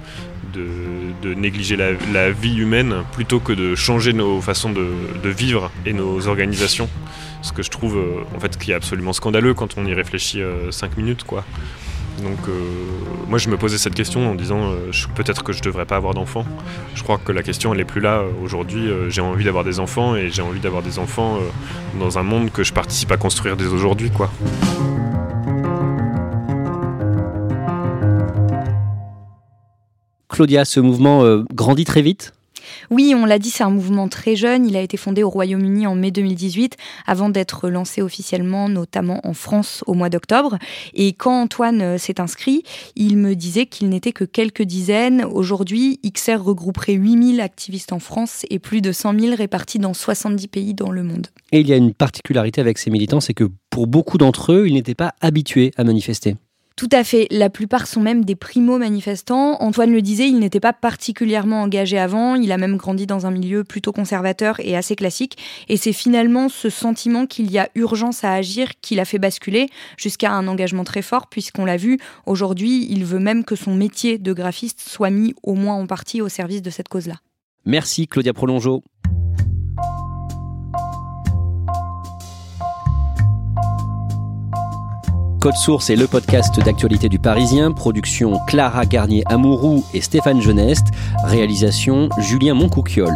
de, 0.54 1.34
négliger 1.36 1.78
la, 1.78 2.32
vie 2.32 2.58
humaine 2.58 3.06
plutôt 3.14 3.40
que 3.40 3.54
de 3.54 3.76
changer 3.76 4.12
nos 4.12 4.42
façons 4.42 4.72
de, 4.72 4.90
de 5.24 5.30
vivre 5.30 5.72
et 5.86 5.94
nos 5.94 6.28
organisations 6.28 6.90
ce 7.42 7.52
que 7.52 7.64
je 7.64 7.70
trouve 7.70 7.98
euh, 7.98 8.24
en 8.36 8.40
fait 8.40 8.58
qui 8.58 8.72
est 8.72 8.76
absolument 8.76 9.14
scandaleux 9.14 9.54
quand 9.54 9.78
on 9.78 9.86
y 9.86 9.94
réfléchit 9.94 10.42
5 10.72 10.92
euh, 10.92 10.96
minutes 10.98 11.24
quoi. 11.24 11.44
Donc 12.22 12.38
euh, 12.50 12.52
moi 13.28 13.38
je 13.38 13.50
me 13.50 13.58
posais 13.58 13.78
cette 13.78 13.96
question 13.96 14.30
en 14.30 14.36
disant 14.36 14.74
peut-être 15.16 15.44
que 15.44 15.54
je 15.54 15.62
devrais 15.62 15.86
pas 15.86 15.96
avoir 15.96 16.14
d'enfants. 16.14 16.46
Je 16.94 17.04
crois 17.04 17.18
que 17.18 17.32
la 17.32 17.44
question 17.44 17.74
elle 17.74 17.80
est 17.80 17.86
plus 17.86 18.02
là 18.02 18.24
aujourd'hui. 18.44 18.90
j'ai 19.08 19.22
envie 19.22 19.46
d'avoir 19.46 19.64
des 19.64 19.80
enfants 19.80 20.16
et 20.16 20.30
j'ai 20.30 20.42
envie 20.42 20.60
d'avoir 20.60 20.84
des 20.84 21.00
enfants 21.00 21.40
dans 21.98 22.20
un 22.20 22.24
monde 22.24 22.52
que 22.52 22.64
je 22.64 22.74
participe 22.74 23.12
à 23.12 23.18
construire 23.18 23.56
dès 23.56 23.68
aujourd'hui 23.68 24.12
quoi. 24.12 24.30
Claudia, 30.28 30.66
ce 30.66 30.82
mouvement 30.82 31.24
grandit 31.54 31.86
très 31.86 32.02
vite? 32.02 32.34
Oui, 32.92 33.14
on 33.16 33.26
l'a 33.26 33.40
dit, 33.40 33.50
c'est 33.50 33.64
un 33.64 33.70
mouvement 33.70 34.08
très 34.08 34.36
jeune. 34.36 34.68
Il 34.68 34.76
a 34.76 34.82
été 34.82 34.98
fondé 34.98 35.24
au 35.24 35.30
Royaume-Uni 35.30 35.88
en 35.88 35.96
mai 35.96 36.12
2018 36.12 36.78
avant 37.06 37.30
d'être 37.30 37.70
lancé 37.70 38.02
officiellement, 38.02 38.70
notamment 38.70 39.20
en 39.24 39.34
France 39.34 39.84
au 39.88 39.94
mois 39.94 40.10
d'octobre. 40.10 40.58
Et 40.94 41.14
quand 41.14 41.42
Antoine 41.42 41.82
euh, 41.82 41.98
s'est 41.98 42.20
inscrit, 42.20 42.64
il 42.96 43.18
me 43.18 43.36
disait 43.36 43.66
qu'il 43.66 43.90
n'était 43.90 44.12
que 44.12 44.24
quelques 44.24 44.64
dizaines. 44.64 45.24
Aujourd'hui, 45.26 46.00
XR 46.06 46.42
regrouperait 46.42 46.94
8000 46.94 47.42
activistes 47.42 47.94
en 47.94 48.00
France 48.00 48.46
et 48.50 48.60
plus 48.60 48.82
de 48.82 48.92
100 48.92 49.20
000 49.20 49.36
répartis 49.36 49.80
dans 49.80 49.94
70 49.94 50.48
pays 50.48 50.74
dans 50.74 50.92
le 50.92 51.04
monde. 51.04 51.28
Et 51.52 51.60
il 51.62 51.68
y 51.68 51.74
a 51.74 51.78
une 51.78 51.94
particularité 51.94 52.62
avec 52.62 52.78
ces 52.78 52.90
militants, 52.90 53.20
c'est 53.20 53.34
que 53.34 53.50
pour 53.70 53.88
beaucoup 53.88 54.18
d'entre 54.18 54.54
eux, 54.54 54.68
ils 54.68 54.74
n'étaient 54.74 54.96
pas 54.96 55.14
habitués 55.22 55.72
à 55.78 55.84
manifester. 55.84 56.36
Tout 56.80 56.88
à 56.94 57.04
fait. 57.04 57.28
La 57.30 57.50
plupart 57.50 57.88
sont 57.88 58.00
même 58.00 58.24
des 58.24 58.38
primo-manifestants. 58.38 59.62
Antoine 59.62 59.92
le 59.92 60.02
disait, 60.02 60.30
il 60.30 60.40
n'était 60.40 60.62
pas 60.62 60.72
particulièrement 60.72 61.62
engagé 61.62 62.00
avant. 62.00 62.36
Il 62.36 62.54
a 62.54 62.58
même 62.58 62.78
grandi 62.78 63.06
dans 63.06 63.26
un 63.26 63.32
milieu 63.32 63.66
plutôt 63.66 63.92
conservateur 63.92 64.62
et 64.62 64.78
assez 64.78 64.96
classique. 64.96 65.38
Et 65.68 65.76
c'est 65.76 65.92
finalement 65.92 66.48
ce 66.48 66.70
sentiment 66.70 67.26
qu'il 67.26 67.52
y 67.52 67.60
a 67.60 67.68
urgence 67.76 68.24
à 68.24 68.32
agir 68.32 68.80
qui 68.80 68.96
l'a 68.96 69.04
fait 69.04 69.20
basculer 69.20 69.68
jusqu'à 69.98 70.32
un 70.32 70.48
engagement 70.48 70.86
très 70.86 71.02
fort, 71.02 71.28
puisqu'on 71.28 71.66
l'a 71.66 71.76
vu, 71.76 72.00
aujourd'hui, 72.26 72.88
il 72.90 73.04
veut 73.04 73.20
même 73.20 73.44
que 73.44 73.58
son 73.58 73.76
métier 73.76 74.18
de 74.18 74.32
graphiste 74.32 74.80
soit 74.80 75.10
mis 75.10 75.36
au 75.44 75.56
moins 75.56 75.76
en 75.76 75.86
partie 75.86 76.22
au 76.22 76.30
service 76.30 76.62
de 76.62 76.70
cette 76.70 76.88
cause-là. 76.88 77.16
Merci 77.66 78.08
Claudia 78.08 78.32
Prolongeau. 78.32 78.84
Code 85.40 85.56
Source 85.56 85.90
est 85.90 85.96
le 85.96 86.08
podcast 86.08 86.60
d'actualité 86.60 87.08
du 87.08 87.18
Parisien, 87.18 87.72
production 87.72 88.38
Clara 88.48 88.86
Garnier-Amouroux 88.86 89.86
et 89.94 90.02
Stéphane 90.02 90.42
Geneste, 90.42 90.88
réalisation 91.24 92.10
Julien 92.20 92.56
Moncouquiole. 92.56 93.16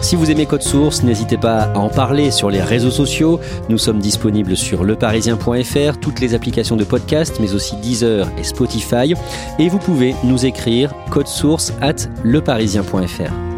Si 0.00 0.16
vous 0.16 0.30
aimez 0.30 0.46
Code 0.46 0.62
Source, 0.62 1.04
n'hésitez 1.04 1.36
pas 1.36 1.62
à 1.62 1.78
en 1.78 1.88
parler 1.88 2.32
sur 2.32 2.50
les 2.50 2.60
réseaux 2.60 2.90
sociaux. 2.90 3.38
Nous 3.68 3.78
sommes 3.78 4.00
disponibles 4.00 4.56
sur 4.56 4.82
leparisien.fr, 4.82 6.00
toutes 6.00 6.20
les 6.20 6.34
applications 6.34 6.76
de 6.76 6.84
podcast, 6.84 7.36
mais 7.40 7.54
aussi 7.54 7.76
Deezer 7.76 8.28
et 8.36 8.42
Spotify. 8.42 9.14
Et 9.60 9.68
vous 9.68 9.78
pouvez 9.78 10.16
nous 10.24 10.44
écrire 10.44 10.92
code 11.10 11.28
source 11.28 11.72
at 11.80 12.08
leparisien.fr. 12.24 13.57